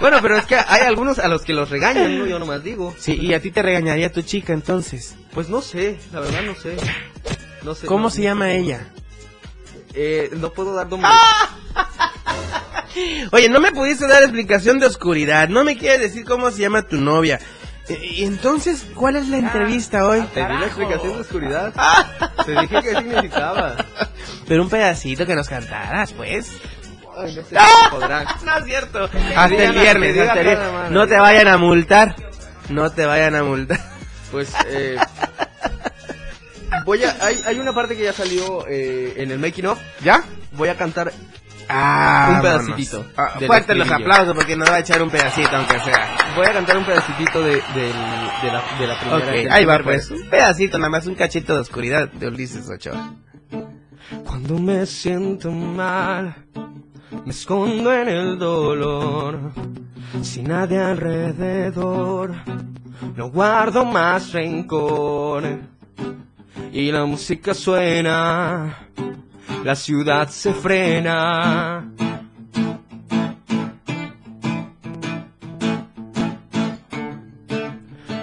Bueno, 0.00 0.18
pero 0.22 0.36
es 0.38 0.46
que 0.46 0.56
hay 0.56 0.80
algunos 0.82 1.18
a 1.20 1.28
los 1.28 1.42
que 1.42 1.52
los 1.52 1.70
regañan, 1.70 2.18
¿no? 2.18 2.26
Yo 2.26 2.38
nomás 2.40 2.64
digo. 2.64 2.94
Sí, 2.98 3.14
y 3.20 3.32
a 3.34 3.40
ti 3.40 3.50
te 3.52 3.62
regañaría 3.62 4.10
tu 4.10 4.22
chica 4.22 4.52
entonces. 4.52 5.14
Pues 5.34 5.48
no 5.48 5.60
sé, 5.62 5.98
la 6.12 6.18
verdad 6.20 6.42
no 6.42 6.54
sé. 6.56 6.76
No 7.62 7.74
sé. 7.76 7.86
¿Cómo 7.86 8.04
no 8.04 8.10
se 8.10 8.22
llama 8.22 8.50
ella? 8.50 8.88
Eh, 9.94 10.30
no 10.36 10.50
puedo 10.52 10.74
dar 10.74 10.88
nombre. 10.88 11.10
Oye, 13.32 13.48
no 13.48 13.60
me 13.60 13.72
pudiste 13.72 14.06
dar 14.06 14.22
explicación 14.22 14.78
de 14.78 14.86
oscuridad. 14.86 15.48
No 15.48 15.64
me 15.64 15.76
quieres 15.76 16.00
decir 16.00 16.24
cómo 16.24 16.50
se 16.50 16.60
llama 16.62 16.82
tu 16.82 16.96
novia. 16.96 17.38
Eh, 17.88 17.98
Y 18.18 18.24
entonces, 18.24 18.84
¿cuál 18.94 19.16
es 19.16 19.28
la 19.28 19.38
entrevista 19.38 20.06
hoy? 20.06 20.20
Te 20.34 20.40
di 20.40 20.52
la 20.52 20.66
explicación 20.66 21.14
de 21.14 21.20
oscuridad. 21.20 21.72
Te 22.46 22.52
dije 22.60 22.82
qué 22.82 22.94
significaba. 22.96 23.76
Pero 24.46 24.62
un 24.62 24.68
pedacito 24.70 25.26
que 25.26 25.34
nos 25.34 25.48
cantaras, 25.48 26.12
pues. 26.12 26.50
Ay, 27.18 27.34
no 27.34 27.42
sé 27.42 27.48
si 27.48 27.90
podrán. 27.90 28.26
No 28.44 28.56
es 28.58 28.64
cierto. 28.64 29.04
Hasta 29.04 29.44
el 29.46 29.50
digan- 29.72 29.80
viernes, 29.80 30.06
que 30.08 30.12
digan 30.20 30.28
hasta 30.28 30.40
el 30.40 30.46
cada 30.46 30.58
viernes. 30.58 30.72
mano. 30.72 30.90
No 31.00 31.06
te 31.08 31.16
vayan 31.16 31.48
a 31.48 31.56
multar. 31.58 32.16
No 32.68 32.90
te 32.92 33.04
vayan 33.06 33.34
a 33.34 33.42
multar. 33.42 33.80
Pues, 34.30 34.48
eh, 34.68 34.96
voy 36.84 37.02
a, 37.04 37.16
hay, 37.20 37.42
hay 37.46 37.58
una 37.58 37.72
parte 37.72 37.96
que 37.96 38.04
ya 38.04 38.12
salió 38.12 38.64
eh, 38.68 39.14
en 39.16 39.30
el 39.32 39.38
making 39.38 39.66
of. 39.66 39.78
¿Ya? 40.04 40.22
Voy 40.52 40.68
a 40.68 40.76
cantar 40.76 41.12
Ah, 41.72 42.32
Un 42.36 42.40
pedacito 42.42 43.04
Ah, 43.16 43.34
fuerte 43.46 43.74
los 43.74 43.90
aplausos 43.90 44.34
porque 44.34 44.56
nos 44.56 44.68
va 44.70 44.74
a 44.76 44.78
echar 44.80 45.02
un 45.02 45.10
pedacito, 45.10 45.54
aunque 45.56 45.78
sea. 45.80 46.16
Voy 46.36 46.46
a 46.46 46.52
cantar 46.52 46.76
un 46.78 46.84
pedacito 46.84 47.40
de, 47.42 47.50
del- 47.52 47.62
de, 48.42 48.52
la, 48.52 48.62
de 48.78 48.86
la 48.86 48.98
primera. 49.00 49.16
Ok, 49.18 49.24
del 49.32 49.52
ahí 49.52 49.64
va 49.64 49.78
pues. 49.78 50.10
Un 50.10 50.28
pedacito, 50.28 50.78
nada 50.78 50.90
más 50.90 51.06
un 51.06 51.14
cachito 51.14 51.54
de 51.54 51.60
oscuridad 51.60 52.08
de 52.10 52.28
Ulises 52.28 52.68
Ochoa. 52.68 53.14
Cuando 54.26 54.58
me 54.58 54.84
siento 54.86 55.50
mal, 55.52 56.34
me 57.24 57.30
escondo 57.30 57.92
en 57.92 58.08
el 58.08 58.38
dolor. 58.38 59.52
Sin 60.22 60.48
nadie 60.48 60.78
alrededor, 60.80 62.34
no 63.16 63.30
guardo 63.30 63.84
más 63.84 64.32
rencor. 64.32 65.44
Y 66.72 66.90
la 66.92 67.04
música 67.04 67.54
suena, 67.54 68.78
la 69.64 69.74
ciudad 69.74 70.28
se 70.28 70.52
frena. 70.54 71.84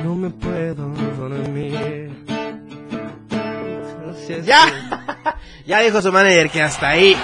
No 0.03 0.15
me 0.15 0.29
puedo 0.29 0.87
dormir. 1.17 2.25
¡Ya! 4.43 5.37
ya 5.65 5.79
dijo 5.79 6.01
su 6.01 6.11
manager 6.11 6.49
que 6.49 6.61
hasta 6.61 6.89
ahí. 6.89 7.15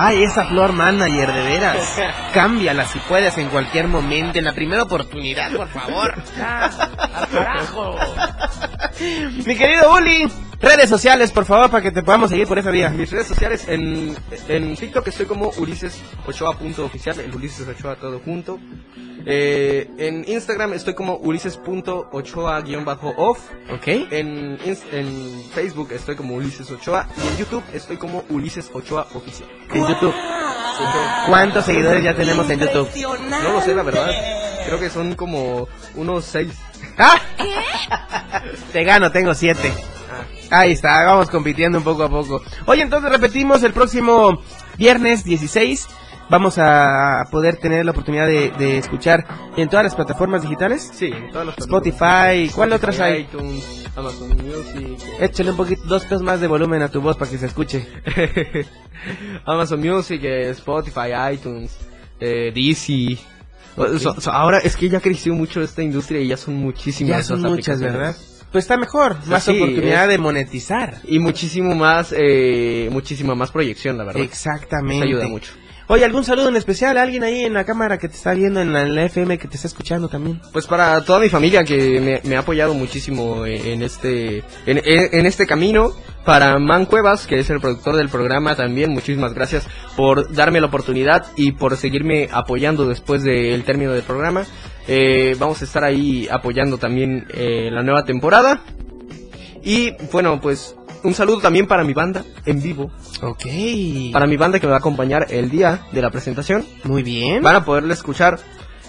Ay, 0.00 0.22
esa 0.22 0.44
flor 0.44 0.72
manager, 0.72 1.32
de 1.32 1.42
veras. 1.42 2.00
Cámbiala 2.32 2.84
si 2.86 3.00
puedes 3.00 3.36
en 3.38 3.48
cualquier 3.48 3.88
momento, 3.88 4.38
en 4.38 4.44
la 4.44 4.52
primera 4.52 4.84
oportunidad, 4.84 5.50
por 5.52 5.68
favor. 5.68 6.14
¡Al 6.40 7.28
carajo! 7.28 7.96
Mi 9.00 9.56
querido 9.56 9.92
Uli, 9.92 10.28
redes 10.60 10.90
sociales, 10.90 11.30
por 11.30 11.44
favor, 11.44 11.70
para 11.70 11.82
que 11.82 11.90
te 11.90 12.02
podamos 12.02 12.30
seguir 12.30 12.46
por 12.46 12.58
esa 12.58 12.70
vía. 12.70 12.90
Mis 12.90 13.10
redes 13.10 13.28
sociales, 13.28 13.64
en, 13.68 14.16
en 14.48 14.76
TikTok 14.76 15.06
estoy 15.06 15.26
como 15.26 15.50
Ulises 15.58 16.00
Ochoa 16.26 16.58
punto 16.58 16.84
oficial, 16.84 17.18
el 17.20 17.34
Ulises 17.34 17.66
Ochoa 17.68 17.96
todo 17.96 18.20
junto. 18.24 18.58
Eh, 19.26 19.90
en 19.98 20.24
Instagram 20.26 20.72
estoy 20.72 20.94
como 20.94 21.16
Ulises.ochoa 21.16 22.60
guion 22.62 22.84
bajo 22.84 23.12
off. 23.16 23.40
¿Ok? 23.72 23.86
En, 23.86 24.58
en 24.64 25.42
Facebook 25.52 25.92
estoy 25.92 26.16
como 26.16 26.34
Ulises 26.34 26.70
Ochoa 26.70 27.06
y 27.22 27.28
en 27.28 27.36
YouTube 27.36 27.62
estoy 27.72 27.96
como 27.96 28.24
Ulises 28.30 28.70
Ochoa 28.72 29.06
oficial. 29.14 29.48
En 29.72 29.86
YouTube. 29.86 30.14
¿Cuántos 31.28 31.64
seguidores 31.64 32.02
ya 32.02 32.14
tenemos 32.14 32.48
en 32.50 32.60
YouTube? 32.60 32.88
No 33.28 33.52
lo 33.52 33.60
sé, 33.60 33.74
la 33.74 33.82
verdad. 33.82 34.10
Creo 34.66 34.78
que 34.78 34.90
son 34.90 35.14
como 35.14 35.68
unos 35.94 36.24
seis. 36.24 36.52
¡Ah! 36.98 37.20
Te 38.72 38.84
gano, 38.84 39.10
tengo 39.10 39.34
siete. 39.34 39.72
Ahí 40.50 40.72
está, 40.72 41.04
vamos 41.04 41.28
compitiendo 41.30 41.78
un 41.78 41.84
poco 41.84 42.02
a 42.04 42.08
poco. 42.08 42.42
Oye, 42.66 42.82
entonces 42.82 43.10
repetimos 43.10 43.62
el 43.62 43.72
próximo 43.72 44.42
viernes 44.76 45.24
16. 45.24 45.88
Vamos 46.30 46.56
a 46.58 47.26
poder 47.30 47.56
tener 47.56 47.86
la 47.86 47.92
oportunidad 47.92 48.26
de, 48.26 48.50
de 48.58 48.76
escuchar 48.76 49.24
en 49.56 49.68
todas 49.68 49.84
las 49.84 49.94
plataformas 49.94 50.42
digitales. 50.42 50.90
Sí, 50.92 51.06
en 51.06 51.30
todas 51.30 51.46
las 51.46 51.58
Spotify, 51.58 52.50
¿cuál 52.54 52.72
otras 52.74 53.00
hay? 53.00 53.22
iTunes, 53.22 53.86
Amazon 53.96 54.36
Music. 54.36 54.98
Échale 55.20 55.50
un 55.52 55.56
poquito, 55.56 55.82
dos 55.86 56.02
pesos 56.04 56.22
más 56.22 56.40
de 56.40 56.46
volumen 56.46 56.82
a 56.82 56.90
tu 56.90 57.00
voz 57.00 57.16
para 57.16 57.30
que 57.30 57.38
se 57.38 57.46
escuche. 57.46 57.88
Amazon 59.46 59.80
Music, 59.80 60.20
eh, 60.22 60.50
Spotify, 60.50 61.32
iTunes, 61.32 61.78
eh, 62.20 62.52
DC. 62.54 63.18
O- 63.78 63.98
so- 63.98 64.20
so- 64.20 64.30
ahora 64.32 64.58
es 64.58 64.76
que 64.76 64.88
ya 64.88 65.00
creció 65.00 65.34
mucho 65.34 65.60
esta 65.62 65.82
industria 65.82 66.20
y 66.20 66.28
ya 66.28 66.36
son 66.36 66.54
muchísimas. 66.54 67.16
Ya 67.18 67.22
son 67.22 67.42
muchas. 67.42 67.80
¿verdad? 67.80 68.16
Pues 68.52 68.64
está 68.64 68.76
mejor, 68.78 69.16
más 69.26 69.44
Sí, 69.44 69.50
oportunidad 69.50 70.04
es- 70.04 70.10
de 70.10 70.18
monetizar. 70.18 71.00
Y 71.06 71.18
muchísimo 71.18 71.74
más, 71.74 72.14
eh, 72.16 72.88
muchísima 72.90 73.34
más 73.34 73.50
proyección, 73.50 73.98
la 73.98 74.04
verdad. 74.04 74.22
Exactamente. 74.22 74.96
Eso 74.96 75.04
ayuda 75.04 75.28
mucho. 75.28 75.52
Oye, 75.90 76.04
¿algún 76.04 76.22
saludo 76.22 76.50
en 76.50 76.56
especial 76.56 76.98
alguien 76.98 77.24
ahí 77.24 77.44
en 77.44 77.54
la 77.54 77.64
cámara 77.64 77.96
que 77.96 78.10
te 78.10 78.14
está 78.14 78.34
viendo, 78.34 78.60
en 78.60 78.74
la, 78.74 79.04
FM 79.04 79.38
que 79.38 79.48
te 79.48 79.56
está 79.56 79.68
escuchando 79.68 80.10
también? 80.10 80.38
Pues 80.52 80.66
para 80.66 81.02
toda 81.02 81.18
mi 81.18 81.30
familia 81.30 81.64
que 81.64 82.20
me, 82.22 82.36
ha 82.36 82.40
apoyado 82.40 82.74
muchísimo 82.74 83.46
en, 83.46 83.80
este 83.80 84.44
en, 84.66 85.24
este 85.24 85.46
camino, 85.46 85.92
para 86.26 86.58
Man 86.58 86.84
Cuevas, 86.84 87.26
que 87.26 87.38
es 87.38 87.48
el 87.48 87.58
productor 87.58 87.96
del 87.96 88.10
programa 88.10 88.54
también, 88.54 88.90
muchísimas 88.90 89.32
gracias 89.32 89.66
por 89.96 90.30
darme 90.34 90.60
la 90.60 90.66
oportunidad 90.66 91.24
y 91.36 91.52
por 91.52 91.74
seguirme 91.78 92.28
apoyando 92.32 92.84
después 92.84 93.22
del 93.24 93.64
término 93.64 93.94
del 93.94 94.02
programa. 94.02 94.44
Eh, 94.88 95.36
vamos 95.38 95.62
a 95.62 95.64
estar 95.64 95.84
ahí 95.84 96.28
apoyando 96.30 96.76
también 96.76 97.26
eh, 97.32 97.70
la 97.72 97.82
nueva 97.82 98.04
temporada. 98.04 98.60
Y 99.64 99.92
bueno, 100.12 100.38
pues 100.38 100.76
un 101.04 101.14
saludo 101.14 101.40
también 101.40 101.66
para 101.66 101.84
mi 101.84 101.92
banda 101.94 102.24
en 102.46 102.62
vivo, 102.62 102.90
Ok. 103.22 103.44
para 104.12 104.26
mi 104.26 104.36
banda 104.36 104.58
que 104.60 104.66
me 104.66 104.70
va 104.70 104.76
a 104.76 104.80
acompañar 104.80 105.26
el 105.30 105.50
día 105.50 105.82
de 105.92 106.02
la 106.02 106.10
presentación. 106.10 106.64
Muy 106.84 107.02
bien. 107.02 107.42
Van 107.42 107.56
a 107.56 107.64
poderla 107.64 107.94
escuchar. 107.94 108.38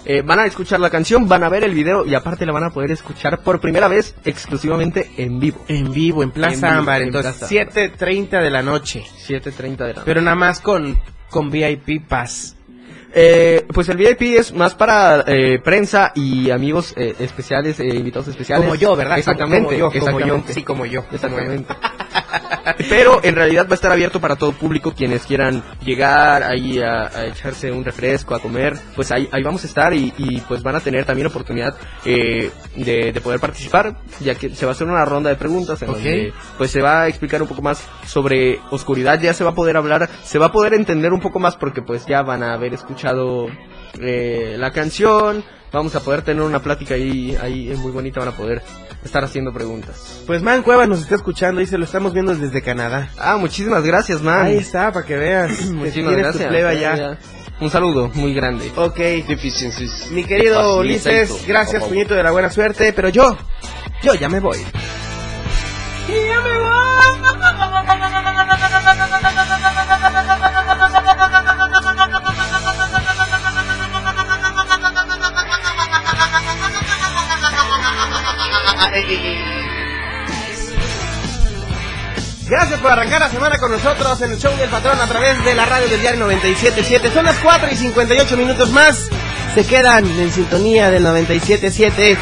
eh, 0.06 0.22
van 0.22 0.38
a 0.38 0.46
escuchar 0.46 0.80
la 0.80 0.88
canción, 0.88 1.28
van 1.28 1.44
a 1.44 1.50
ver 1.50 1.62
el 1.62 1.74
video 1.74 2.06
y 2.06 2.14
aparte 2.14 2.46
la 2.46 2.52
van 2.52 2.64
a 2.64 2.70
poder 2.70 2.90
escuchar 2.90 3.42
por 3.42 3.60
primera 3.60 3.86
vez 3.86 4.14
exclusivamente 4.24 5.10
en 5.18 5.38
vivo. 5.38 5.62
En 5.68 5.92
vivo, 5.92 6.22
en 6.22 6.30
Plaza 6.30 6.54
En 6.54 6.60
vivo, 6.60 6.78
Ámbar, 6.80 7.02
en 7.02 7.08
entonces 7.08 7.36
Plaza. 7.36 7.54
7.30 7.54 8.42
de 8.42 8.50
la 8.50 8.62
noche. 8.62 9.04
7.30 9.28 9.76
de 9.86 9.94
la 9.94 10.04
Pero 10.04 10.22
nada 10.22 10.36
más 10.36 10.60
con, 10.60 10.98
con 11.28 11.50
VIP 11.50 12.06
Pass. 12.08 12.56
Eh, 13.12 13.66
pues 13.72 13.88
el 13.88 13.96
VIP 13.96 14.22
es 14.38 14.52
más 14.52 14.74
para 14.74 15.24
eh, 15.26 15.58
prensa 15.62 16.12
y 16.14 16.50
amigos 16.50 16.94
eh, 16.96 17.14
especiales, 17.18 17.80
eh, 17.80 17.86
invitados 17.88 18.28
especiales. 18.28 18.64
Como 18.66 18.76
yo, 18.76 18.94
¿verdad? 18.96 19.18
Exactamente, 19.18 19.78
Como 19.78 19.92
yo, 19.92 20.00
como 20.00 20.20
yo. 20.20 20.42
Sí, 20.48 20.62
como 20.62 20.86
yo. 20.86 21.04
Exactamente. 21.10 21.74
Pero 22.88 23.20
en 23.22 23.34
realidad 23.34 23.66
va 23.66 23.72
a 23.72 23.74
estar 23.74 23.90
abierto 23.92 24.20
para 24.20 24.36
todo 24.36 24.52
público, 24.52 24.92
quienes 24.92 25.26
quieran 25.26 25.62
llegar 25.84 26.42
ahí 26.42 26.80
a, 26.80 27.06
a 27.08 27.26
echarse 27.26 27.70
un 27.72 27.84
refresco, 27.84 28.34
a 28.34 28.40
comer, 28.40 28.76
pues 28.94 29.10
ahí, 29.10 29.28
ahí 29.32 29.42
vamos 29.42 29.64
a 29.64 29.66
estar 29.66 29.92
y, 29.92 30.12
y, 30.16 30.40
pues 30.42 30.62
van 30.62 30.76
a 30.76 30.80
tener 30.80 31.04
también 31.04 31.26
oportunidad 31.26 31.74
eh, 32.04 32.50
de, 32.76 33.12
de 33.12 33.20
poder 33.20 33.40
participar, 33.40 33.96
ya 34.20 34.34
que 34.34 34.50
se 34.54 34.66
va 34.66 34.72
a 34.72 34.74
hacer 34.74 34.86
una 34.86 35.04
ronda 35.04 35.30
de 35.30 35.36
preguntas 35.36 35.82
en 35.82 35.88
Ok. 35.90 35.96
donde 35.96 36.32
pues 36.58 36.70
se 36.70 36.80
va 36.80 37.02
a 37.02 37.08
explicar 37.08 37.42
un 37.42 37.48
poco 37.48 37.62
más 37.62 37.86
sobre 38.06 38.60
oscuridad, 38.70 39.20
ya 39.20 39.34
se 39.34 39.44
va 39.44 39.50
a 39.50 39.54
poder 39.54 39.76
hablar, 39.76 40.08
se 40.24 40.38
va 40.38 40.46
a 40.46 40.52
poder 40.52 40.74
entender 40.74 41.12
un 41.12 41.20
poco 41.20 41.38
más 41.40 41.56
porque 41.56 41.82
pues 41.82 42.06
ya 42.06 42.22
van 42.22 42.42
a 42.42 42.54
haber 42.54 42.74
escuchado 42.74 42.99
eh, 44.00 44.56
la 44.58 44.70
canción, 44.70 45.44
vamos 45.72 45.94
a 45.94 46.00
poder 46.00 46.22
tener 46.22 46.42
una 46.42 46.60
plática 46.60 46.94
ahí, 46.94 47.36
ahí 47.40 47.74
muy 47.78 47.92
bonita, 47.92 48.20
van 48.20 48.28
a 48.30 48.36
poder 48.36 48.62
estar 49.04 49.24
haciendo 49.24 49.52
preguntas. 49.52 50.22
Pues 50.26 50.42
Man 50.42 50.62
Cuevas 50.62 50.88
nos 50.88 51.00
está 51.00 51.14
escuchando, 51.14 51.60
dice, 51.60 51.78
lo 51.78 51.84
estamos 51.84 52.12
viendo 52.12 52.34
desde 52.34 52.62
Canadá. 52.62 53.10
Ah, 53.18 53.36
muchísimas 53.36 53.82
gracias, 53.84 54.22
man. 54.22 54.46
Ahí 54.46 54.58
está, 54.58 54.92
para 54.92 55.06
que 55.06 55.16
veas. 55.16 55.56
que 55.58 55.64
Muchísimas 55.72 56.12
tu 56.12 56.18
gracias. 56.18 56.52
Ya, 56.52 56.96
ya. 56.96 57.18
Un 57.60 57.70
saludo 57.70 58.10
muy 58.14 58.32
grande. 58.34 58.72
Ok. 58.76 58.96
Deficiencies. 58.96 60.10
Mi 60.10 60.24
querido 60.24 60.78
Ulises, 60.78 61.46
gracias, 61.46 61.84
puñito 61.84 62.14
de 62.14 62.22
la 62.22 62.30
buena 62.30 62.50
suerte, 62.50 62.92
pero 62.92 63.10
yo, 63.10 63.36
yo 64.02 64.14
ya 64.14 64.28
me 64.28 64.40
voy. 64.40 64.58
Gracias 82.46 82.80
por 82.80 82.90
arrancar 82.90 83.20
la 83.20 83.28
semana 83.28 83.58
con 83.58 83.70
nosotros 83.70 84.20
en 84.22 84.32
el 84.32 84.38
show 84.38 84.56
del 84.56 84.70
patrón 84.70 84.98
a 84.98 85.06
través 85.06 85.44
de 85.44 85.54
la 85.54 85.66
radio 85.66 85.86
del 85.88 86.00
diario 86.00 86.20
977. 86.20 87.12
Son 87.12 87.26
las 87.26 87.36
4 87.38 87.68
y 87.70 87.76
58 87.76 88.36
minutos 88.38 88.70
más. 88.70 89.08
Se 89.54 89.66
quedan 89.66 90.06
en 90.06 90.32
sintonía 90.32 90.90
del 90.90 91.02
977. 91.02 92.16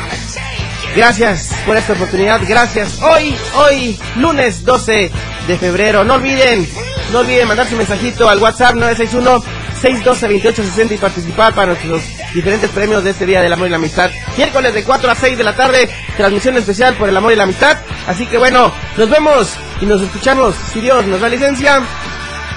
Gracias 0.96 1.54
por 1.64 1.76
esta 1.76 1.92
oportunidad. 1.92 2.40
Gracias. 2.46 3.00
Hoy, 3.02 3.36
hoy, 3.54 3.98
lunes 4.16 4.64
12 4.64 5.12
de 5.46 5.59
febrero. 5.59 6.02
No 6.02 6.14
olviden, 6.14 6.68
no 7.12 7.20
olviden 7.20 7.46
mandar 7.46 7.68
su 7.68 7.76
mensajito 7.76 8.28
al 8.28 8.38
WhatsApp 8.38 8.74
961 8.74 9.44
612 9.80 10.26
2860 10.26 10.94
y 10.94 10.98
participar 10.98 11.54
para 11.54 11.68
nuestros 11.68 12.02
diferentes 12.35 12.70
premios 12.70 13.05
de 13.05 13.11
este 13.11 13.26
Día 13.26 13.43
del 13.43 13.53
Amor 13.53 13.68
y 13.68 13.70
la 13.70 13.76
Amistad. 13.76 14.11
Miércoles 14.37 14.74
de 14.74 14.85
4 14.85 15.11
a 15.11 15.14
6 15.14 15.39
de 15.39 15.45
la 15.45 15.57
tarde, 15.57 15.89
transmisión 16.16 16.57
especial 16.57 16.95
por 16.95 17.09
el 17.09 17.16
amor 17.16 17.33
y 17.33 17.37
la 17.37 17.45
amistad. 17.45 17.79
Así 18.07 18.26
que 18.26 18.39
bueno, 18.39 18.72
nos 18.97 19.11
vemos 19.11 19.57
y 19.81 19.87
nos 19.87 20.03
escuchamos, 20.03 20.55
si 20.72 20.81
Dios 20.81 21.05
nos 21.07 21.20
da 21.20 21.29
licencia. 21.29 21.83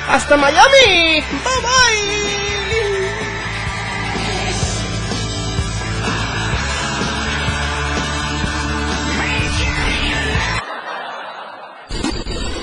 ¡Hasta 0.09 0.35
Miami! 0.37 1.21
¡Bye 1.21 1.61
bye! 1.61 2.40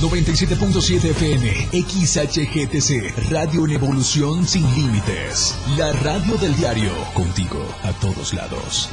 97.7 0.00 1.10
FM, 1.10 1.50
XHGTC, 1.72 3.30
Radio 3.32 3.64
en 3.66 3.72
Evolución 3.72 4.46
Sin 4.46 4.62
Límites. 4.76 5.58
La 5.76 5.92
radio 5.92 6.36
del 6.36 6.54
diario, 6.54 6.92
contigo 7.14 7.58
a 7.82 7.90
todos 7.94 8.32
lados. 8.32 8.88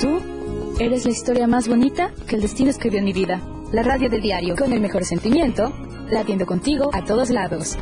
Tú 0.00 0.20
eres 0.80 1.04
la 1.04 1.12
historia 1.12 1.46
más 1.46 1.68
bonita 1.68 2.10
que 2.26 2.34
el 2.34 2.42
destino 2.42 2.70
escribió 2.70 2.98
en 2.98 3.04
mi 3.04 3.12
vida. 3.12 3.40
La 3.70 3.84
radio 3.84 4.10
del 4.10 4.20
diario, 4.20 4.56
con 4.56 4.72
el 4.72 4.80
mejor 4.80 5.04
sentimiento, 5.04 5.72
latiendo 6.10 6.44
contigo 6.44 6.90
a 6.92 7.04
todos 7.04 7.30
lados. 7.30 7.78